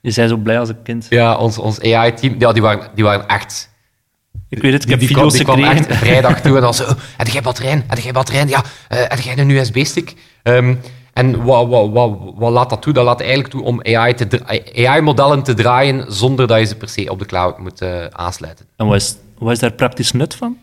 Je 0.00 0.10
zei 0.10 0.28
zo 0.28 0.36
blij 0.36 0.58
als 0.58 0.68
een 0.68 0.82
kind. 0.82 1.06
ja, 1.08 1.36
ons, 1.36 1.58
ons 1.58 1.80
AI-team, 1.80 2.34
ja, 2.38 2.52
die, 2.52 2.62
waren, 2.62 2.90
die 2.94 3.04
waren 3.04 3.28
echt 3.28 3.70
Ik 4.48 4.62
weet 4.62 4.72
het, 4.72 4.82
ik 4.82 4.88
die, 4.88 4.96
heb 4.98 5.06
die, 5.06 5.16
kwam, 5.16 5.30
video's 5.30 5.32
die 5.32 5.44
kwam 5.44 5.56
gekregen. 5.56 5.88
echt 5.88 5.98
vrijdag 5.98 6.40
toe 6.42 6.54
en 6.56 6.62
dan 6.62 6.74
zo, 6.74 6.82
oh, 6.82 6.90
heb 7.16 7.28
jij 7.28 7.42
batterijen? 7.42 7.84
Heb 7.86 7.98
jij 7.98 8.12
batterijen? 8.12 8.48
Ja, 8.48 8.62
heb 8.88 9.20
jij 9.20 9.38
een 9.38 9.50
USB-stick? 9.50 10.14
Ehm, 10.42 10.74
en 11.12 11.44
wat, 11.44 11.68
wat, 11.68 11.90
wat, 11.90 12.18
wat 12.34 12.52
laat 12.52 12.70
dat 12.70 12.82
toe? 12.82 12.92
Dat 12.92 13.04
laat 13.04 13.20
eigenlijk 13.20 13.50
toe 13.50 13.62
om 13.62 13.80
AI 13.82 14.14
te 14.14 14.26
dra- 14.26 14.58
AI-modellen 14.76 15.42
te 15.42 15.54
draaien 15.54 16.12
zonder 16.12 16.46
dat 16.46 16.58
je 16.58 16.64
ze 16.64 16.76
per 16.76 16.88
se 16.88 17.10
op 17.10 17.18
de 17.18 17.26
cloud 17.26 17.58
moet 17.58 17.82
aansluiten. 18.12 18.66
En 18.76 18.86
wat 18.86 18.96
is, 18.96 19.16
wat 19.38 19.52
is 19.52 19.58
daar 19.58 19.72
praktisch 19.72 20.12
nut 20.12 20.34
van? 20.34 20.56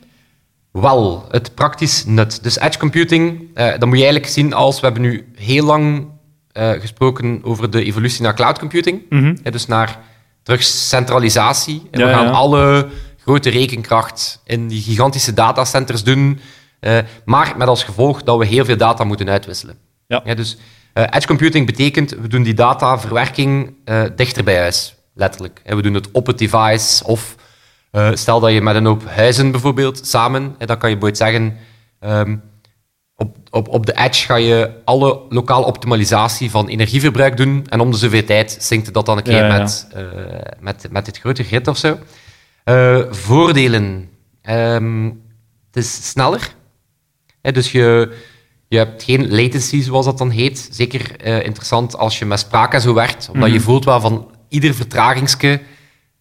Wel, 0.82 1.26
het 1.32 1.56
praktisch 1.56 2.06
nut. 2.06 2.44
Dus 2.44 2.60
edge 2.60 2.80
computing, 2.80 3.50
eh, 3.54 3.66
dat 3.66 3.86
moet 3.86 3.98
je 3.98 4.04
eigenlijk 4.04 4.34
zien 4.34 4.54
als... 4.54 4.80
We 4.80 4.86
hebben 4.86 5.04
nu 5.04 5.28
heel 5.36 5.66
lang 5.66 6.08
eh, 6.52 6.72
gesproken 6.72 7.40
over 7.44 7.70
de 7.72 7.84
evolutie 7.84 8.22
naar 8.22 8.36
cloud 8.36 8.60
computing. 8.60 9.02
Eh, 9.44 9.52
dus 9.52 9.66
naar 9.68 10.00
terug 10.44 10.64
centralisatie. 10.64 11.88
En 11.92 12.00
Ja, 12.00 12.06
we 12.08 12.14
gaan 12.14 12.26
ja. 12.26 12.32
alle 12.32 12.90
grote 13.18 13.50
rekenkracht 13.50 14.42
in 14.46 14.68
die 14.68 14.82
gigantische 14.82 15.34
datacenters 15.34 16.04
doen. 16.04 16.40
eh, 16.80 16.98
maar 17.26 17.54
met 17.58 17.68
als 17.68 17.84
gevolg 17.84 18.24
dat 18.24 18.38
we 18.38 18.46
heel 18.46 18.66
veel 18.66 18.78
data 18.78 19.04
moeten 19.04 19.30
uitwisselen. 19.30 19.78
Ja. 20.08 20.34
dus 20.36 20.58
eh, 20.94 21.04
edge 21.10 21.28
computing 21.28 21.66
betekent, 21.66 22.10
we 22.22 22.28
doen 22.28 22.44
die 22.44 22.54
dataverwerking 22.54 23.74
dichter 24.16 24.44
bij 24.44 24.58
huis. 24.60 24.96
Letterlijk. 25.14 25.62
We 25.66 25.82
doen 25.82 25.94
het 25.94 26.12
op 26.12 26.28
het 26.28 26.38
device 26.38 27.04
of... 27.04 27.36
Eh, 27.98 28.10
stel 28.14 28.40
dat 28.40 28.52
je 28.52 28.62
met 28.62 28.76
een 28.76 28.86
hoop 28.86 29.10
huizen 29.10 29.52
bijvoorbeeld 29.52 30.08
samen, 30.08 30.56
dan 30.58 30.78
kan 30.78 30.90
je 30.90 30.98
bijvoorbeeld 30.98 31.18
zeggen, 31.18 31.58
ehm, 32.00 32.38
op, 33.16 33.38
op, 33.50 33.68
op 33.68 33.86
de 33.86 33.98
edge 33.98 34.26
ga 34.26 34.36
je 34.36 34.72
alle 34.84 35.22
lokale 35.30 35.66
optimalisatie 35.66 36.52
van 36.52 36.68
energieverbruik 36.68 37.38
doen 37.38 37.66
en 37.70 37.80
om 37.80 37.92
de 37.92 37.98
zoveel 37.98 38.24
tijd 38.24 38.58
zinkt 38.60 38.94
dat 38.94 39.06
dan 39.06 39.18
een 39.18 39.24
keer 39.24 39.34
Ja, 39.34 39.48
ja. 39.48 39.58
Met, 39.58 39.88
eh, 39.94 40.04
met, 40.60 40.88
met 40.92 41.06
dit 41.06 41.20
grote 41.20 41.44
grid 41.44 41.68
of 41.68 41.78
zo. 41.78 41.98
Eh, 42.64 43.02
voordelen. 43.10 44.10
Ehm, 44.42 45.06
het 45.68 45.84
is 45.84 46.10
sneller. 46.10 46.56
Hè, 47.42 47.52
dus 47.52 47.72
je, 47.72 48.16
je 48.68 48.78
hebt 48.78 49.04
geen 49.04 49.30
latency, 49.30 49.82
zoals 49.82 50.06
dat 50.06 50.18
dan 50.18 50.30
heet. 50.30 50.70
Zeker 50.72 51.26
interessant 51.46 51.98
als 51.98 52.20
je 52.20 52.26
met 52.26 52.40
spraak 52.40 52.74
en 52.74 52.82
zo 52.82 52.94
werkt, 52.94 53.30
omdat 53.34 53.52
je 53.52 53.60
voelt 53.60 53.86
wel 53.86 54.00
van 54.00 54.32
ieder 54.50 54.74
vertragingske 54.74 55.62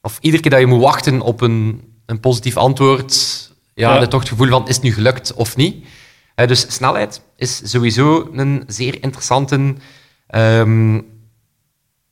of 0.06 0.18
iedere 0.20 0.42
keer 0.42 0.50
dat 0.50 0.60
je 0.60 0.66
moet 0.66 0.80
wachten 0.82 1.20
op 1.20 1.40
een, 1.40 1.82
een 2.06 2.20
positief 2.20 2.56
antwoord, 2.56 3.14
ja, 3.74 3.94
Ja. 3.94 4.00
je 4.00 4.08
toch 4.08 4.20
het 4.20 4.28
gevoel 4.28 4.48
van 4.48 4.68
is 4.68 4.74
het 4.74 4.84
nu 4.84 4.92
gelukt 4.92 5.34
of 5.34 5.56
niet. 5.56 5.86
Dus 6.46 6.66
snelheid 6.74 7.20
is 7.36 7.60
sowieso 7.70 8.28
een 8.32 8.62
zeer 8.66 9.02
interessante. 9.02 9.74
ehm, 10.26 11.00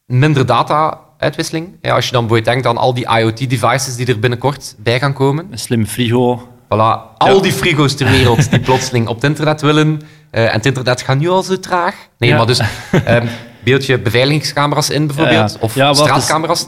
minder 0.06 0.46
data-uitwisseling. 0.46 1.68
Ja, 1.82 1.94
als 1.94 2.06
je 2.06 2.12
dan 2.12 2.26
bijvoorbeeld 2.26 2.54
denkt 2.54 2.66
aan 2.66 2.76
al 2.82 2.94
die 2.94 3.08
IoT-devices 3.18 3.96
die 3.96 4.06
er 4.06 4.18
binnenkort 4.18 4.74
bij 4.78 4.98
gaan 4.98 5.12
komen. 5.12 5.48
Een 5.50 5.58
slim 5.58 5.86
frigo. 5.86 6.48
Voilà, 6.64 7.16
al 7.18 7.42
die 7.42 7.52
frigo's 7.52 7.94
ter 7.94 8.10
wereld 8.10 8.50
die 8.50 8.60
plotseling 8.68 9.06
op 9.08 9.14
het 9.14 9.24
internet 9.24 9.60
willen. 9.60 10.00
eh, 10.30 10.44
en 10.46 10.52
het 10.52 10.66
internet 10.66 11.02
gaat 11.02 11.18
nu 11.18 11.28
al 11.28 11.42
zo 11.42 11.58
traag. 11.60 11.94
Nee, 12.18 12.30
Ja. 12.30 12.36
maar 12.36 12.46
dus 12.46 12.60
ehm 13.04 13.26
beeld 13.64 13.86
je 13.86 13.98
beveiligingscamera's 13.98 14.88
in 14.90 15.06
bijvoorbeeld, 15.06 15.50
Ja, 15.50 15.56
ja. 15.56 15.64
of 15.64 15.74
Ja. 15.74 15.92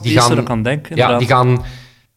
Die 0.02 0.12
gaan, 0.20 0.48
aan 0.48 0.62
denken, 0.62 0.96
ja, 0.96 1.18
die 1.18 1.26
gaan, 1.26 1.64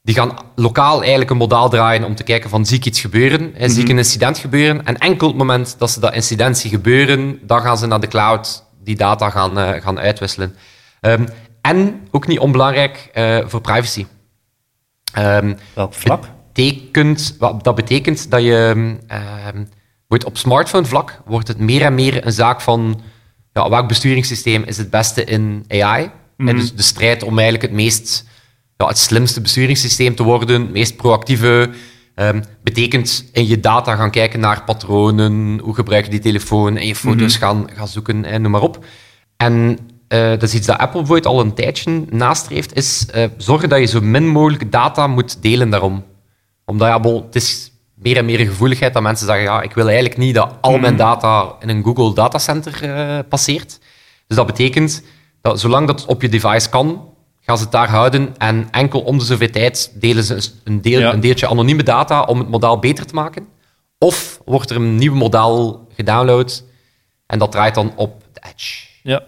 die 0.03 0.15
gaan 0.15 0.33
lokaal 0.55 0.99
eigenlijk 0.99 1.29
een 1.29 1.37
model 1.37 1.69
draaien 1.69 2.03
om 2.03 2.15
te 2.15 2.23
kijken 2.23 2.49
van 2.49 2.65
zie 2.65 2.77
ik 2.77 2.85
iets 2.85 2.99
gebeuren, 3.01 3.55
eh, 3.55 3.69
zie 3.69 3.77
ik 3.77 3.83
Mhm. 3.83 3.91
een 3.91 3.97
incident 3.97 4.37
gebeuren. 4.37 4.85
En 4.85 4.97
enkel 4.97 5.27
op 5.27 5.33
het 5.33 5.41
moment 5.47 5.75
dat 5.77 5.91
ze 5.91 5.99
dat 5.99 6.13
incident 6.13 6.57
zien 6.57 6.71
gebeuren, 6.71 7.39
dan 7.41 7.61
gaan 7.61 7.77
ze 7.77 7.85
naar 7.87 7.99
de 7.99 8.07
cloud 8.07 8.63
die 8.83 8.95
data 8.95 9.29
gaan, 9.29 9.57
eh, 9.59 9.81
gaan 9.81 9.99
uitwisselen. 9.99 10.55
Ehm, 11.01 11.25
en, 11.61 12.07
ook 12.11 12.27
niet 12.27 12.39
onbelangrijk, 12.39 13.09
eh, 13.13 13.37
voor 13.45 13.61
privacy. 13.61 14.05
Ehm, 15.13 15.53
Welk 15.73 15.93
vlak? 15.93 16.23
betekent, 16.53 17.35
dat 17.39 17.75
betekent 17.75 18.31
dat 18.31 18.41
je 18.41 18.95
ehm, 19.07 19.63
wordt 20.07 20.25
op 20.25 20.37
smartphone 20.37 20.85
vlak 20.85 21.21
wordt 21.25 21.47
het 21.47 21.57
meer 21.59 21.81
en 21.81 21.95
meer 21.95 22.25
een 22.25 22.31
zaak 22.31 22.61
van 22.61 23.01
ja, 23.53 23.69
welk 23.69 23.87
besturingssysteem 23.87 24.63
is 24.63 24.77
het 24.77 24.89
beste 24.89 25.23
in 25.23 25.65
AI. 25.67 26.11
En 26.37 26.55
dus 26.55 26.75
de 26.75 26.81
strijd 26.81 27.23
om 27.23 27.33
eigenlijk 27.39 27.61
het 27.61 27.71
meest 27.71 28.25
ja, 28.77 28.87
het 28.87 28.97
slimste 28.97 29.41
besturingssysteem 29.41 30.15
te 30.15 30.23
worden, 30.23 30.61
het 30.61 30.71
meest 30.71 30.95
proactieve. 30.95 31.69
ehm, 32.15 32.41
betekent 32.63 33.29
in 33.33 33.47
je 33.47 33.59
data 33.59 33.95
gaan 33.95 34.11
kijken 34.11 34.39
naar 34.39 34.63
patronen, 34.63 35.59
hoe 35.59 35.75
gebruik 35.75 36.05
je 36.05 36.11
die 36.11 36.19
telefoon, 36.19 36.77
en 36.77 36.87
je 36.87 36.95
foto's 36.95 37.37
gaan, 37.37 37.69
gaan 37.73 37.87
zoeken 37.87 38.25
en 38.25 38.41
noem 38.41 38.51
maar 38.51 38.61
op. 38.61 38.85
En 39.37 39.77
eh, 40.07 40.29
dat 40.29 40.43
is 40.43 40.53
iets 40.53 40.67
dat 40.67 40.77
Apple 40.77 40.99
bijvoorbeeld 40.99 41.33
al 41.33 41.39
een 41.39 41.53
tijdje 41.53 42.05
nastreeft, 42.09 42.75
is 42.75 43.05
eh, 43.05 43.25
zorgen 43.37 43.69
dat 43.69 43.79
je 43.79 43.85
zo 43.85 44.01
min 44.01 44.27
mogelijk 44.27 44.71
data 44.71 45.07
moet 45.07 45.41
delen 45.41 45.69
daarom. 45.69 46.05
Omdat 46.65 46.87
ja, 46.87 46.99
bol, 46.99 47.23
het 47.25 47.35
is 47.35 47.71
meer 48.01 48.17
en 48.17 48.25
meer 48.25 48.39
gevoeligheid 48.39 48.93
dat 48.93 49.01
mensen 49.01 49.25
zeggen, 49.25 49.43
ja, 49.43 49.61
ik 49.61 49.73
wil 49.73 49.85
eigenlijk 49.85 50.17
niet 50.17 50.35
dat 50.35 50.53
al 50.61 50.77
mijn 50.77 50.95
data 50.95 51.55
in 51.59 51.69
een 51.69 51.83
Google 51.83 52.13
datacenter 52.13 52.83
eh, 52.83 53.19
passeert. 53.29 53.79
Dus 54.27 54.37
dat 54.37 54.45
betekent 54.45 55.03
dat 55.41 55.59
zolang 55.59 55.87
dat 55.87 56.05
op 56.05 56.21
je 56.21 56.29
device 56.29 56.69
kan, 56.69 57.07
gaan 57.41 57.57
ze 57.57 57.63
het 57.63 57.71
daar 57.71 57.89
houden 57.89 58.35
en 58.37 58.67
enkel 58.71 58.99
om 59.01 59.17
de 59.17 59.25
zoveel 59.25 59.49
tijd 59.49 59.91
delen 59.95 60.23
ze 60.23 60.51
een, 60.63 60.81
deel, 60.81 60.99
Ja. 60.99 61.13
een 61.13 61.19
deeltje 61.19 61.47
anonieme 61.47 61.83
data 61.83 62.21
om 62.21 62.39
het 62.39 62.49
model 62.49 62.79
beter 62.79 63.05
te 63.05 63.13
maken. 63.13 63.47
Of 63.97 64.41
wordt 64.45 64.69
er 64.69 64.75
een 64.75 64.95
nieuw 64.95 65.15
model 65.15 65.87
gedownload 65.95 66.63
en 67.25 67.39
dat 67.39 67.51
draait 67.51 67.75
dan 67.75 67.93
op 67.95 68.23
de 68.33 68.41
Edge. 68.53 68.87
Ja, 69.03 69.23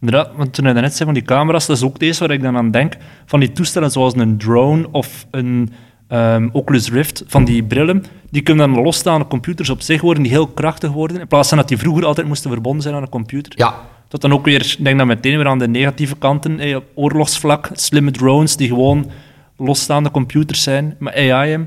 inderdaad. 0.00 0.30
Want 0.36 0.54
toen 0.54 0.64
hij 0.64 0.74
net 0.80 0.92
zei 0.92 1.04
van 1.04 1.14
die 1.14 1.22
camera's, 1.22 1.66
dat 1.66 1.76
is 1.76 1.82
ook 1.82 1.98
deze 1.98 2.20
waar 2.26 2.36
ik 2.36 2.42
dan 2.42 2.56
aan 2.56 2.70
denk. 2.70 2.96
Van 3.26 3.40
die 3.40 3.52
toestellen 3.52 3.90
zoals 3.90 4.14
een 4.14 4.38
drone 4.38 4.88
of 4.92 5.26
een 5.30 5.72
ehm, 6.14 6.48
Oculus 6.52 6.90
Rift, 6.90 7.24
van 7.26 7.44
die 7.44 7.62
brillen, 7.62 8.04
die 8.30 8.42
kunnen 8.42 8.72
dan 8.72 8.82
losstaande 8.82 9.26
computers 9.26 9.70
op 9.70 9.82
zich 9.82 10.00
worden, 10.00 10.22
die 10.22 10.32
heel 10.32 10.46
krachtig 10.46 10.90
worden. 10.90 11.20
In 11.20 11.26
plaats 11.26 11.48
van 11.48 11.58
dat 11.58 11.68
die 11.68 11.78
vroeger 11.78 12.04
altijd 12.04 12.26
moesten 12.26 12.50
verbonden 12.50 12.82
zijn 12.82 12.94
aan 12.94 13.02
een 13.02 13.08
computer. 13.08 13.52
Ja, 13.56 13.74
Dat 14.08 14.20
dan 14.20 14.32
ook 14.32 14.44
weer, 14.44 14.76
denk 14.78 14.98
dan 14.98 15.06
meteen 15.06 15.36
weer 15.36 15.46
aan 15.46 15.58
de 15.58 15.68
negatieve 15.68 16.16
kanten, 16.16 16.60
eh, 16.60 16.76
op 16.76 16.84
oorlogsvlak, 16.94 17.70
slimme 17.72 18.10
drones 18.10 18.56
die 18.56 18.68
gewoon 18.68 19.10
losstaande 19.56 20.10
computers 20.10 20.62
zijn, 20.62 20.96
met 20.98 21.14
AI. 21.14 21.66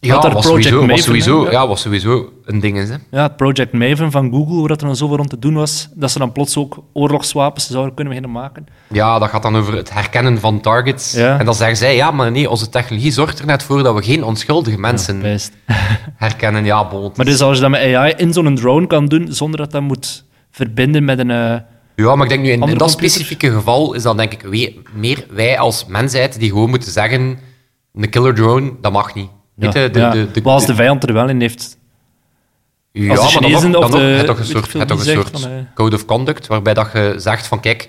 Ja 0.00 0.12
Had 0.12 0.22
daar 0.22 0.32
was, 0.32 0.46
Project 0.46 0.64
sowieso, 0.68 0.78
was, 0.80 0.88
Maven, 0.88 1.04
sowieso, 1.04 1.44
hè? 1.44 1.50
ja, 1.50 1.66
was 1.68 1.80
sowieso 1.80 2.32
een 2.44 2.60
ding. 2.60 2.78
Is, 2.78 2.88
hè. 2.88 2.94
Ja, 3.10 3.22
het 3.22 3.36
Project 3.36 3.72
Maven 3.72 4.10
van 4.10 4.30
Google, 4.30 4.58
waar 4.58 4.68
dat 4.68 4.80
er 4.80 4.86
dan 4.86 4.96
zoveel 4.96 5.16
rond 5.16 5.30
te 5.30 5.38
doen 5.38 5.54
was, 5.54 5.88
dat 5.94 6.10
ze 6.10 6.18
dan 6.18 6.32
plots 6.32 6.56
ook 6.56 6.82
oorlogswapens 6.92 7.66
zouden 7.66 7.94
kunnen 7.94 8.14
beginnen 8.14 8.40
maken. 8.40 8.66
Ja, 8.88 9.18
dat 9.18 9.28
gaat 9.28 9.42
dan 9.42 9.56
over 9.56 9.74
het 9.76 9.92
herkennen 9.92 10.38
van 10.40 10.60
targets. 10.60 11.12
Ja. 11.12 11.38
En 11.38 11.44
dan 11.44 11.54
zeggen 11.54 11.76
zij, 11.76 11.96
ja, 11.96 12.10
maar 12.10 12.30
nee, 12.30 12.50
onze 12.50 12.68
technologie 12.68 13.10
zorgt 13.12 13.38
er 13.38 13.46
net 13.46 13.62
voor 13.62 13.82
dat 13.82 13.94
we 13.94 14.02
geen 14.02 14.24
onschuldige 14.24 14.78
mensen 14.78 15.22
herkennen. 16.16 16.64
Ja, 16.64 16.88
bon. 16.88 17.12
Maar 17.16 17.26
dus 17.26 17.40
als 17.40 17.54
je 17.56 17.62
dat 17.62 17.70
met 17.70 17.94
AI 17.94 18.12
in 18.16 18.32
zo'n 18.32 18.54
drone 18.54 18.86
kan 18.86 19.06
doen, 19.06 19.26
zonder 19.30 19.60
dat 19.60 19.70
dat 19.70 19.82
moet 19.82 20.24
verbinden 20.50 21.04
met 21.04 21.18
een... 21.18 21.30
eh, 21.30 21.56
Ja, 21.96 22.14
maar 22.14 22.22
ik 22.24 22.28
denk 22.28 22.42
nu 22.42 22.50
in, 22.50 22.62
in 22.62 22.78
dat 22.78 22.90
specifieke 22.90 23.50
geval 23.52 23.94
is 23.94 24.02
dan 24.02 24.16
denk 24.16 24.32
ik 24.32 24.42
we- 24.42 24.74
meer 24.94 25.26
wij 25.30 25.58
als 25.58 25.86
mensheid 25.86 26.38
die 26.38 26.48
gewoon 26.48 26.70
moeten 26.70 26.92
zeggen, 26.92 27.38
een 27.94 28.10
killer 28.10 28.34
drone, 28.34 28.72
dat 28.80 28.92
mag 28.92 29.14
niet. 29.14 29.28
De, 29.58 29.88
ja. 29.92 30.10
de, 30.10 30.30
de, 30.30 30.40
Maar 30.42 30.52
als 30.52 30.66
de 30.66 30.74
vijand 30.74 31.02
er 31.08 31.12
wel 31.12 31.28
in 31.28 31.40
heeft. 31.40 31.78
ja, 32.92 33.14
als 33.14 33.34
de 33.34 33.40
maar 33.40 33.60
dan 33.70 33.76
of 33.76 33.90
de- 33.90 33.98
je 33.98 34.24
toch 34.24 34.38
een 34.38 34.44
soort, 34.44 34.70
toch 34.88 35.06
een 35.06 35.24
van, 35.24 35.50
eh, 35.50 35.56
code 35.74 35.96
of 35.96 36.04
conduct, 36.04 36.46
waarbij 36.46 36.74
dat 36.74 36.90
je 36.92 37.14
zegt 37.16 37.46
van, 37.46 37.60
kijk, 37.60 37.88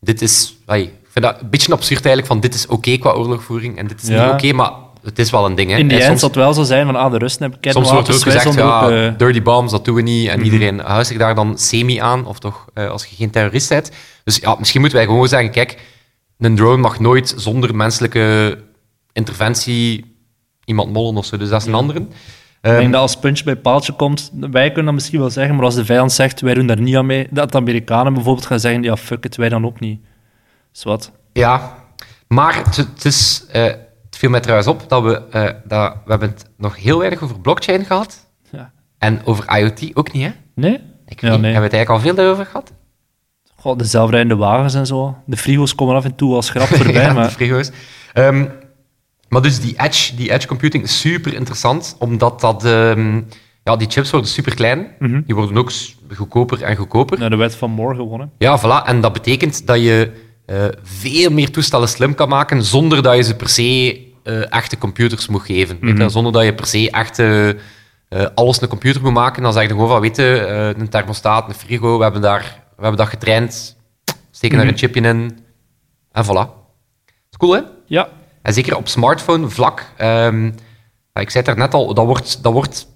dit 0.00 0.22
is... 0.22 0.56
ik 0.66 0.90
vind 1.10 1.24
dat 1.24 1.40
een 1.40 1.50
beetje 1.50 1.72
absurd 1.72 2.04
eigenlijk, 2.04 2.26
van 2.26 2.40
dit 2.40 2.54
is 2.54 2.66
oké 2.66 2.96
qua 2.96 3.12
oorlogvoering 3.12 3.78
en 3.78 3.86
dit 3.86 4.02
is 4.02 4.08
niet 4.08 4.18
oké, 4.18 4.52
maar 4.52 4.70
het 5.02 5.18
is 5.18 5.30
wel 5.30 5.46
een 5.46 5.54
ding. 5.54 5.70
Hè. 5.70 5.76
In 5.76 5.88
die 5.88 5.96
end 5.96 6.06
soms- 6.06 6.20
zal 6.20 6.28
het 6.28 6.38
wel 6.38 6.54
zo 6.54 6.62
zijn 6.62 6.86
van, 6.86 6.96
ah, 6.96 7.10
de 7.12 7.18
Russen 7.18 7.42
hebben 7.42 7.72
Soms 7.72 7.90
wordt 7.90 8.08
er 8.08 8.14
ook 8.14 8.20
gezegd, 8.22 8.54
ja, 8.54 8.80
ook, 8.84 8.90
eh, 8.90 9.18
dirty 9.18 9.42
bombs, 9.42 9.70
dat 9.72 9.84
doen 9.84 9.94
we 9.94 10.02
niet. 10.02 10.28
En 10.28 10.44
iedereen 10.44 10.78
houdt 10.78 11.06
zich 11.06 11.18
daar 11.18 11.34
dan 11.34 11.58
semi 11.58 11.98
aan, 11.98 12.26
of 12.26 12.38
toch, 12.38 12.64
eh, 12.74 12.88
als 12.90 13.04
je 13.06 13.16
geen 13.16 13.30
terrorist 13.30 13.68
bent. 13.68 13.90
Dus 14.24 14.36
ja, 14.36 14.56
misschien 14.58 14.80
moeten 14.80 14.98
wij 14.98 15.06
gewoon 15.06 15.28
zeggen, 15.28 15.50
kijk, 15.50 15.78
een 16.38 16.56
drone 16.56 16.76
mag 16.82 17.00
nooit 17.00 17.34
zonder 17.36 17.74
menselijke 17.76 18.58
interventie 19.12 20.09
iemand 20.70 20.92
mollen 20.92 21.16
of 21.16 21.24
zo. 21.24 21.36
Dus 21.36 21.48
dat 21.48 21.60
is 21.60 21.66
een 21.66 21.74
andere. 21.74 21.98
Ik 22.62 22.70
denk 22.70 22.92
dat 22.92 23.00
als 23.00 23.18
puntje 23.18 23.44
bij 23.44 23.56
paaltje 23.56 23.92
komt, 23.92 24.30
wij 24.50 24.66
kunnen 24.66 24.84
dat 24.84 24.94
misschien 24.94 25.18
wel 25.20 25.30
zeggen, 25.30 25.54
maar 25.54 25.64
als 25.64 25.74
de 25.74 25.84
vijand 25.84 26.12
zegt, 26.12 26.40
wij 26.40 26.54
doen 26.54 26.66
daar 26.66 26.80
niet 26.80 26.96
aan 26.96 27.06
mee, 27.06 27.26
dat 27.30 27.52
de 27.52 27.58
Amerikanen 27.58 28.14
bijvoorbeeld 28.14 28.46
gaan 28.46 28.60
zeggen, 28.60 28.82
ja, 28.82 28.96
fuck 28.96 29.24
it, 29.24 29.36
wij 29.36 29.48
dan 29.48 29.66
ook 29.66 29.80
niet. 29.80 30.00
Dus 30.72 30.82
wat? 30.82 31.12
Ja, 31.32 31.74
maar 32.28 32.56
het, 32.64 32.76
het 32.76 33.04
is... 33.04 33.44
eh, 33.52 33.62
het 33.64 34.16
viel 34.18 34.30
mij 34.30 34.40
trouwens 34.40 34.68
op 34.68 34.84
dat 34.88 35.02
we... 35.02 35.22
eh, 35.30 35.44
dat, 35.64 35.94
we 36.04 36.10
hebben 36.10 36.28
het 36.28 36.44
nog 36.56 36.76
heel 36.76 36.98
weinig 36.98 37.22
over 37.22 37.40
blockchain 37.40 37.84
gehad. 37.84 38.26
Ja. 38.50 38.72
En 38.98 39.20
over 39.24 39.58
IoT 39.58 39.90
ook 39.94 40.12
niet, 40.12 40.22
hè? 40.24 40.30
Nee? 40.54 40.80
Ik 41.06 41.20
Ja, 41.20 41.28
nee. 41.28 41.30
Hebben 41.30 41.40
we 41.40 41.46
het 41.46 41.72
eigenlijk 41.72 41.90
al 41.90 42.00
veel 42.00 42.14
daarover 42.14 42.46
gehad? 42.46 42.72
God, 43.56 43.78
de 43.78 43.84
zelfrijdende 43.84 44.36
wagens 44.36 44.74
en 44.74 44.86
zo. 44.86 45.16
De 45.26 45.36
frigo's 45.36 45.74
komen 45.74 45.94
af 45.94 46.04
en 46.04 46.14
toe 46.14 46.34
als 46.34 46.50
grap 46.50 46.66
voorbij, 46.76 47.02
ja, 47.02 47.08
de 47.08 47.14
maar... 47.14 47.30
frigo's. 47.30 47.70
Ehm, 48.12 48.46
maar 49.30 49.42
dus 49.42 49.60
die 49.60 49.74
edge, 49.76 50.14
die 50.16 50.32
edge 50.32 50.46
computing 50.46 50.84
is 50.84 51.00
super 51.00 51.34
interessant, 51.34 51.96
omdat 51.98 52.40
dat, 52.40 52.64
ehm, 52.64 53.20
ja, 53.64 53.76
die 53.76 53.90
chips 53.90 54.10
worden 54.10 54.30
super 54.30 54.54
klein. 54.54 54.86
Mhm. 54.98 55.20
Die 55.26 55.34
worden 55.34 55.56
ook 55.56 55.70
goedkoper 56.14 56.62
en 56.62 56.76
goedkoper. 56.76 57.18
Nou, 57.18 57.30
de 57.30 57.36
wet 57.36 57.54
van 57.54 57.70
Moore 57.70 57.94
gewonnen. 57.96 58.30
Ja, 58.38 58.60
voilà. 58.60 58.86
En 58.86 59.00
dat 59.00 59.12
betekent 59.12 59.66
dat 59.66 59.80
je 59.80 60.10
eh, 60.46 60.64
veel 60.82 61.30
meer 61.30 61.50
toestellen 61.50 61.88
slim 61.88 62.14
kan 62.14 62.28
maken 62.28 62.62
zonder 62.64 63.02
dat 63.02 63.16
je 63.16 63.22
ze 63.22 63.36
per 63.36 63.48
se 63.48 64.00
eh, 64.22 64.52
echte 64.52 64.78
computers 64.78 65.28
moet 65.28 65.42
geven. 65.42 65.76
Mhm. 65.80 66.08
Zonder 66.08 66.32
dat 66.32 66.44
je 66.44 66.54
per 66.54 66.66
se 66.66 66.90
echt 66.90 67.18
eh, 67.18 67.48
alles 68.34 68.60
een 68.62 68.68
computer 68.68 69.02
moet 69.02 69.12
maken. 69.12 69.42
Dan 69.42 69.52
zeg 69.52 69.62
je 69.62 69.68
gewoon 69.68 69.88
van, 69.88 70.00
weet 70.00 70.16
je, 70.16 70.74
een 70.78 70.88
thermostaat, 70.88 71.48
een 71.48 71.54
frigo, 71.54 71.96
we 71.96 72.02
hebben, 72.02 72.20
daar, 72.22 72.62
we 72.76 72.82
hebben 72.82 72.96
dat 73.00 73.08
getraind. 73.08 73.76
Steken 74.30 74.56
daar 74.56 74.66
Mhm. 74.66 74.74
een 74.74 74.80
chipje 74.80 75.00
in. 75.00 75.38
En 76.12 76.24
voilà. 76.24 76.48
is 77.30 77.36
cool, 77.38 77.52
hè? 77.52 77.60
Ja, 77.86 78.08
En 78.42 78.52
zeker 78.52 78.76
op 78.76 78.88
smartphone 78.88 79.48
vlak. 79.48 79.92
ehm, 79.96 80.46
ik 81.12 81.30
zei 81.30 81.44
het 81.44 81.48
er 81.48 81.56
net 81.56 81.74
al, 81.74 81.94
dat 81.94 82.06
wordt, 82.06 82.42
dat 82.42 82.52
wordt 82.52 82.86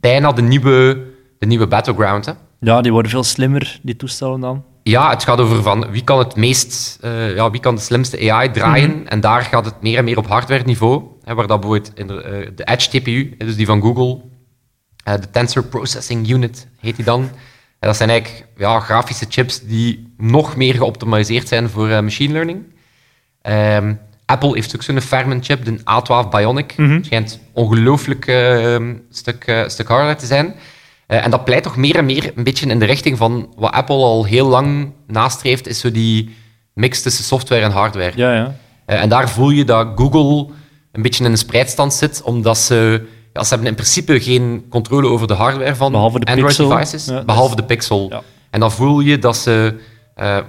bijna 0.00 0.32
de 0.32 0.42
nieuwe, 0.42 1.04
de 1.38 1.46
nieuwe 1.46 1.66
battleground. 1.66 2.26
Hè? 2.26 2.32
ja, 2.60 2.80
die 2.80 2.92
worden 2.92 3.10
veel 3.10 3.24
slimmer, 3.24 3.78
die 3.82 3.96
toestellen 3.96 4.40
dan. 4.40 4.64
Ja, 4.82 5.10
het 5.10 5.24
gaat 5.24 5.40
over 5.40 5.62
van 5.62 5.90
wie 5.90 6.04
kan 6.04 6.18
het 6.18 6.36
meest, 6.36 6.98
eh, 7.00 7.34
ja, 7.34 7.50
wie 7.50 7.60
kan 7.60 7.74
de 7.74 7.80
slimste 7.80 8.32
AI 8.32 8.50
draaien. 8.50 9.08
En 9.08 9.20
daar 9.20 9.42
gaat 9.42 9.64
het 9.64 9.82
meer 9.82 9.98
en 9.98 10.04
meer 10.04 10.18
op 10.18 10.26
hardware 10.26 10.64
niveau. 10.64 11.02
Hè, 11.24 11.34
waar 11.34 11.46
dat 11.46 11.60
bijvoorbeeld 11.60 11.98
in 11.98 12.06
de, 12.06 12.22
eh, 12.22 12.50
de 12.54 12.64
Edge 12.64 12.88
TPU, 12.90 13.34
dus 13.38 13.56
die 13.56 13.66
van 13.66 13.80
Google, 13.80 14.20
eh, 15.04 15.14
de 15.14 15.30
Tensor 15.30 15.64
Processing 15.64 16.28
Unit 16.30 16.68
heet 16.80 16.96
die 16.96 17.04
dan. 17.04 17.20
En 17.78 17.88
dat 17.88 17.96
zijn 17.96 18.10
eigenlijk 18.10 18.46
ja, 18.56 18.80
grafische 18.80 19.26
chips 19.28 19.60
die 19.60 20.14
nog 20.16 20.56
meer 20.56 20.74
geoptimaliseerd 20.74 21.48
zijn 21.48 21.68
voor 21.68 21.88
machine 21.88 22.32
learning. 22.32 22.64
Ehm, 23.42 23.94
Apple 24.26 24.54
heeft 24.54 24.74
ook 24.74 24.82
zo'n 24.82 25.00
Fermi 25.00 25.38
chip, 25.40 25.64
de 25.64 25.78
A12 25.78 26.28
Bionic. 26.30 26.74
Mhm. 26.76 26.90
Het 26.94 27.04
schijnt 27.06 27.40
ongelooflijk 27.52 28.26
eh, 28.26 28.76
stuk, 29.10 29.44
eh, 29.46 29.62
stuk 29.68 29.88
harder 29.88 30.16
te 30.16 30.26
zijn. 30.26 30.54
Eh, 31.06 31.24
en 31.24 31.30
dat 31.30 31.44
pleit 31.44 31.62
toch 31.62 31.76
meer 31.76 31.96
en 31.96 32.04
meer 32.04 32.32
een 32.34 32.44
beetje 32.44 32.66
in 32.66 32.78
de 32.78 32.84
richting 32.84 33.16
van 33.18 33.52
wat 33.56 33.72
Apple 33.72 33.96
al 33.96 34.24
heel 34.24 34.46
lang 34.48 34.92
nastreeft, 35.06 35.66
is 35.66 35.78
zo 35.80 35.90
die 35.90 36.34
mix 36.74 37.02
tussen 37.02 37.24
software 37.24 37.62
en 37.62 37.70
hardware. 37.70 38.12
Ja, 38.14 38.34
ja. 38.34 38.56
Eh, 38.86 39.02
en 39.02 39.08
daar 39.08 39.30
voel 39.30 39.50
je 39.50 39.64
dat 39.64 39.88
Google 39.94 40.52
een 40.92 41.02
beetje 41.02 41.24
in 41.24 41.30
een 41.30 41.36
spreidstand 41.38 41.94
zit, 41.94 42.22
omdat 42.22 42.58
ze, 42.58 43.06
ja, 43.32 43.42
ze 43.44 43.48
hebben 43.48 43.68
in 43.68 43.74
principe 43.74 44.20
geen 44.20 44.66
controle 44.70 45.08
over 45.08 45.26
de 45.26 45.34
hardware 45.34 45.74
van 45.74 45.92
Behalve 45.92 46.18
de 46.20 46.26
Android 46.26 46.46
Pixel. 46.56 46.68
devices, 46.68 47.04
Ja, 47.04 47.24
behalve 47.24 47.50
is- 47.50 47.56
de 47.56 47.64
Pixel. 47.64 48.06
Ja. 48.10 48.22
En 48.50 48.60
dan 48.60 48.72
voel 48.72 49.00
je 49.00 49.18
dat 49.18 49.36
ze 49.36 49.74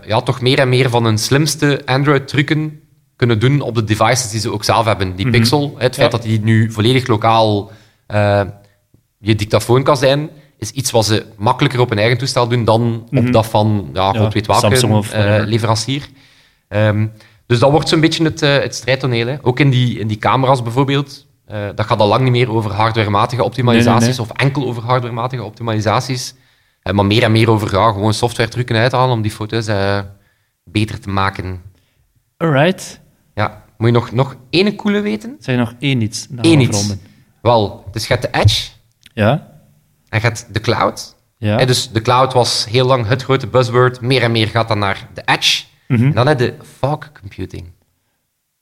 ja, 0.08 0.22
toch 0.22 0.42
meer 0.42 0.60
en 0.60 0.70
meer 0.70 0.90
van 0.90 1.04
hun 1.06 1.18
slimste 1.18 1.82
Android-trucken 1.86 2.80
kunnen 3.18 3.40
doen 3.40 3.62
op 3.62 3.76
de 3.76 3.84
devices 3.84 4.30
die 4.30 4.40
ze 4.40 4.52
ook 4.52 4.64
zelf 4.64 4.86
hebben. 4.86 5.16
Die 5.16 5.30
Pixel, 5.30 5.76
het 5.78 5.96
feit 5.96 6.12
Ja. 6.12 6.18
dat 6.18 6.28
die 6.28 6.42
nu 6.42 6.72
volledig 6.72 7.08
lokaal 7.08 7.72
eh, 8.08 8.42
je 9.18 9.36
dictafoon 9.36 9.84
kan 9.84 9.98
zijn, 9.98 10.30
is 10.58 10.72
iets 10.72 10.92
wat 10.92 11.06
ze 11.06 11.26
makkelijker 11.38 11.80
op 11.80 11.90
hun 11.90 11.98
eigen 11.98 12.18
toestel 12.18 12.48
doen 12.48 12.66
dan 12.66 13.08
op 13.12 13.32
dat 13.32 13.46
van, 13.46 13.90
ja, 13.94 14.14
god 14.14 14.34
weet 14.34 14.48
welke 14.48 15.04
eh, 15.12 15.46
leverancier. 15.46 16.08
Ehm, 16.68 17.08
dus 17.46 17.60
dat 17.60 17.72
wordt 17.72 17.90
zo'n 17.90 18.00
beetje 18.00 18.24
het, 18.24 18.42
eh, 18.42 18.58
het 18.58 18.76
strijdtoneel. 18.76 19.28
Hè. 19.28 19.36
Ook 19.42 19.60
in 19.60 19.70
die, 19.70 20.00
in 20.00 20.08
die 20.08 20.18
camera's 20.18 20.64
bijvoorbeeld. 20.64 21.26
Dat 21.76 21.86
gaat 21.86 22.00
al 22.00 22.08
lang 22.08 22.22
niet 22.24 22.32
meer 22.32 22.52
over 22.52 22.72
hardwarematige 22.72 23.44
optimalisaties 23.44 24.18
Nee, 24.18 24.18
nee, 24.18 24.30
of 24.32 24.38
enkel 24.38 24.68
over 24.68 24.84
hardwarematige 24.84 25.44
optimalisaties. 25.44 26.36
Maar 26.92 27.06
meer 27.06 27.24
en 27.24 27.32
meer 27.32 27.50
over 27.50 27.72
ja, 27.74 27.92
gewoon 27.92 28.14
software 28.14 28.50
trucken 28.50 28.76
uithalen 28.76 29.16
om 29.16 29.22
die 29.22 29.32
foto's 29.32 29.66
beter 30.64 31.00
te 31.00 31.10
maken. 31.10 31.62
Alright. 32.38 33.00
Moet 33.78 33.88
je 33.88 33.94
nog, 33.94 34.12
nog 34.12 34.36
één 34.50 34.76
coole 34.76 35.00
weten? 35.02 35.38
Je 35.40 35.52
nog 35.56 35.74
één 35.80 36.02
iets? 36.02 36.28
Dan 36.30 36.46
Eén 36.46 36.60
iets. 36.60 36.96
Wel, 37.42 37.86
dus 37.92 38.08
je 38.08 38.14
hebt 38.14 38.34
de 38.34 38.40
Edge 38.40 38.70
Ja? 39.14 39.32
en 40.10 40.20
je 40.20 40.26
hebt 40.26 40.48
de 40.54 40.60
Cloud. 40.62 41.16
Ja. 41.38 41.58
Hè, 41.58 41.66
dus 41.66 41.90
de 41.92 42.02
Cloud 42.02 42.34
was 42.34 42.66
heel 42.70 42.86
lang 42.86 43.08
het 43.08 43.24
grote 43.24 43.48
buzzword. 43.48 44.02
Meer 44.02 44.22
en 44.22 44.32
meer 44.32 44.48
gaat 44.48 44.68
dan 44.68 44.80
naar 44.80 45.08
de 45.14 45.22
Edge. 45.26 45.64
Mhm. 45.88 46.04
En 46.06 46.12
dan 46.14 46.28
heb 46.28 46.40
je 46.40 46.46
de 46.46 46.66
fog 46.80 47.12
computing. 47.20 47.66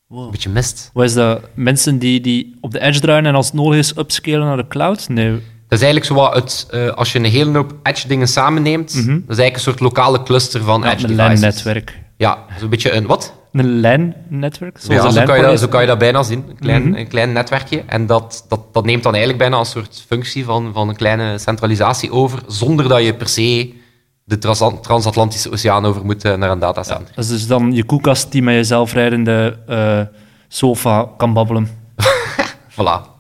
Wow. 0.08 0.26
Een 0.26 0.32
beetje 0.32 0.50
mist. 0.50 0.90
Wat 0.94 1.06
is 1.06 1.14
dat? 1.14 1.42
Mensen 1.54 2.00
die, 2.00 2.22
die 2.22 2.58
op 2.62 2.72
de 2.72 2.80
edge 2.80 3.00
draaien 3.00 3.26
en 3.26 3.36
als 3.36 3.46
het 3.46 3.56
nodig 3.56 3.80
is 3.80 3.98
upscalen 3.98 4.48
naar 4.48 4.58
de 4.58 4.68
cloud? 4.68 5.10
Nee. 5.10 5.32
Dat 5.68 5.80
is 5.80 5.86
eigenlijk 5.86 6.06
zo 6.06 6.14
wat 6.14 6.34
het, 6.34 6.68
eh, 6.72 6.88
als 6.90 7.12
je 7.12 7.20
een 7.20 7.26
hele 7.26 7.52
hoop 7.58 7.76
Edge-dingen 7.84 8.28
samenneemt, 8.28 8.94
dat 8.94 9.04
is 9.06 9.08
eigenlijk 9.08 9.56
een 9.56 9.62
soort 9.62 9.80
lokale 9.80 10.24
cluster 10.24 10.64
van 10.64 10.82
Ja, 10.82 10.94
Edge 10.94 11.08
een. 11.08 11.16
LAN-netwerk. 11.16 12.00
Ja, 12.18 12.46
zo'n 12.60 12.70
beetje 12.70 12.92
een 12.92 13.06
wat? 13.06 13.34
Een 13.56 13.80
LAN-netwerk? 13.82 14.78
Ja, 14.88 15.10
zo, 15.12 15.24
kan 15.24 15.38
je 15.38 15.44
dat, 15.44 15.60
zo 15.60 15.68
kan 15.68 15.82
je 15.82 15.88
dat 15.88 15.98
bijna 15.98 16.24
zien. 16.24 16.46
Een 16.50 16.60
klein, 16.60 16.98
een 17.00 17.08
klein 17.08 17.32
netwerkje. 17.32 17.84
En 17.88 18.06
dat, 18.06 18.46
dat, 18.50 18.74
dat 18.74 18.86
neemt 18.86 19.04
dan 19.04 19.14
eigenlijk 19.14 19.44
bijna 19.44 19.60
een 19.60 19.66
soort 19.66 20.04
functie 20.08 20.46
van, 20.46 20.74
van 20.74 20.90
een 20.90 20.96
kleine 20.96 21.38
centralisatie 21.38 22.12
over, 22.12 22.40
zonder 22.48 22.88
dat 22.88 23.04
je 23.04 23.14
per 23.14 23.28
se 23.28 23.74
de 24.24 24.38
trans- 24.38 24.82
transatlantische 24.82 25.52
oceaan 25.52 25.86
over 25.86 26.06
moet 26.06 26.26
eh, 26.26 26.36
naar 26.36 26.50
een 26.50 26.60
datacenter. 26.60 27.16
Dat 27.16 27.24
is 27.26 27.30
dus 27.30 27.48
dan 27.48 27.72
je 27.72 27.84
koelkast 27.84 28.32
die 28.32 28.42
met 28.42 28.56
je 28.56 28.64
zelfrijdende 28.64 29.60
eh, 29.68 30.02
sofa 30.48 31.10
kan 31.18 31.34
babbelen. 31.34 31.68
Voilà. 32.72 33.14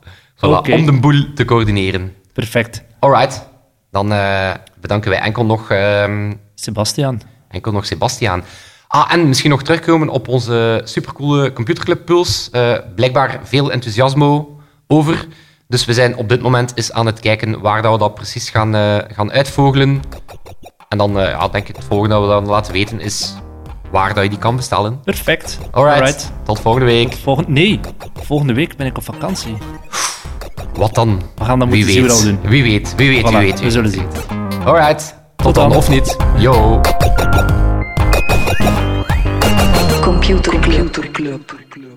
Om 0.71 0.85
de 0.85 0.97
boel 1.01 1.33
te 1.35 1.45
coördineren. 1.45 2.13
Perfect. 2.33 2.83
Alright. 2.99 3.47
Dan 3.91 4.11
eh, 4.11 4.51
bedanken 4.81 5.09
wij 5.09 5.19
enkel 5.19 5.45
nog, 5.45 5.71
ehm, 5.71 6.33
Sebastian. 6.55 7.21
enkel 7.49 7.71
nog 7.71 7.85
Sebastiaan. 7.85 8.43
Ah, 8.95 9.13
en 9.13 9.27
misschien 9.27 9.49
nog 9.49 9.63
terugkomen 9.63 10.09
op 10.09 10.27
onze 10.27 10.81
supercoole 10.83 11.53
computerclub 11.53 12.05
Puls. 12.05 12.49
Eh, 12.51 12.73
blijkbaar 12.95 13.39
veel 13.43 13.71
enthousiasmo 13.71 14.59
over. 14.87 15.27
Dus 15.67 15.85
we 15.85 15.93
zijn 15.93 16.15
op 16.17 16.29
dit 16.29 16.41
moment 16.41 16.71
eens 16.75 16.91
aan 16.91 17.05
het 17.05 17.19
kijken 17.19 17.61
waar 17.61 17.81
dat 17.81 17.91
we 17.91 17.97
dat 17.97 18.15
precies 18.15 18.49
gaan, 18.49 18.75
eh, 18.75 18.97
gaan 19.07 19.31
uitvogelen. 19.31 20.01
En 20.89 20.97
dan 20.97 21.19
eh, 21.19 21.29
ja, 21.29 21.47
denk 21.47 21.67
ik 21.67 21.75
het 21.75 21.85
volgende 21.85 22.15
dat 22.15 22.23
we 22.23 22.29
dan 22.29 22.45
laten 22.45 22.73
weten 22.73 22.99
is 22.99 23.33
waar 23.91 24.13
dat 24.13 24.23
je 24.23 24.29
die 24.29 24.39
kan 24.39 24.55
bestellen. 24.55 24.99
Perfect. 25.03 25.57
Alright. 25.71 26.31
Tot 26.43 26.59
volgende 26.59 26.87
week. 26.87 27.13
Volgende, 27.13 27.51
nee, 27.51 27.79
volgende 28.13 28.53
week 28.53 28.77
ben 28.77 28.87
ik 28.87 28.97
op 28.97 29.03
vakantie. 29.03 29.57
Wat 30.73 30.95
dan? 30.95 31.21
We 31.35 31.45
gaan 31.45 31.59
dan 31.59 31.67
moeten 31.67 31.91
zien 31.91 32.07
doen. 32.07 32.39
Wie 32.49 32.63
weet, 32.63 32.93
wie 32.95 33.09
weet, 33.09 33.31
Voilà, 33.31 33.37
wie 33.37 33.37
weet. 33.37 33.59
we 33.59 33.71
zullen 33.71 33.91
zien. 33.91 34.07
Alright. 34.65 35.15
Tot, 35.35 35.45
Tot 35.45 35.55
dan. 35.55 35.69
dan. 35.69 35.77
of 35.77 35.89
niet. 35.89 36.17
Yo. 36.37 36.81
Computerclub. 40.25 40.89
Computerclub. 40.89 41.94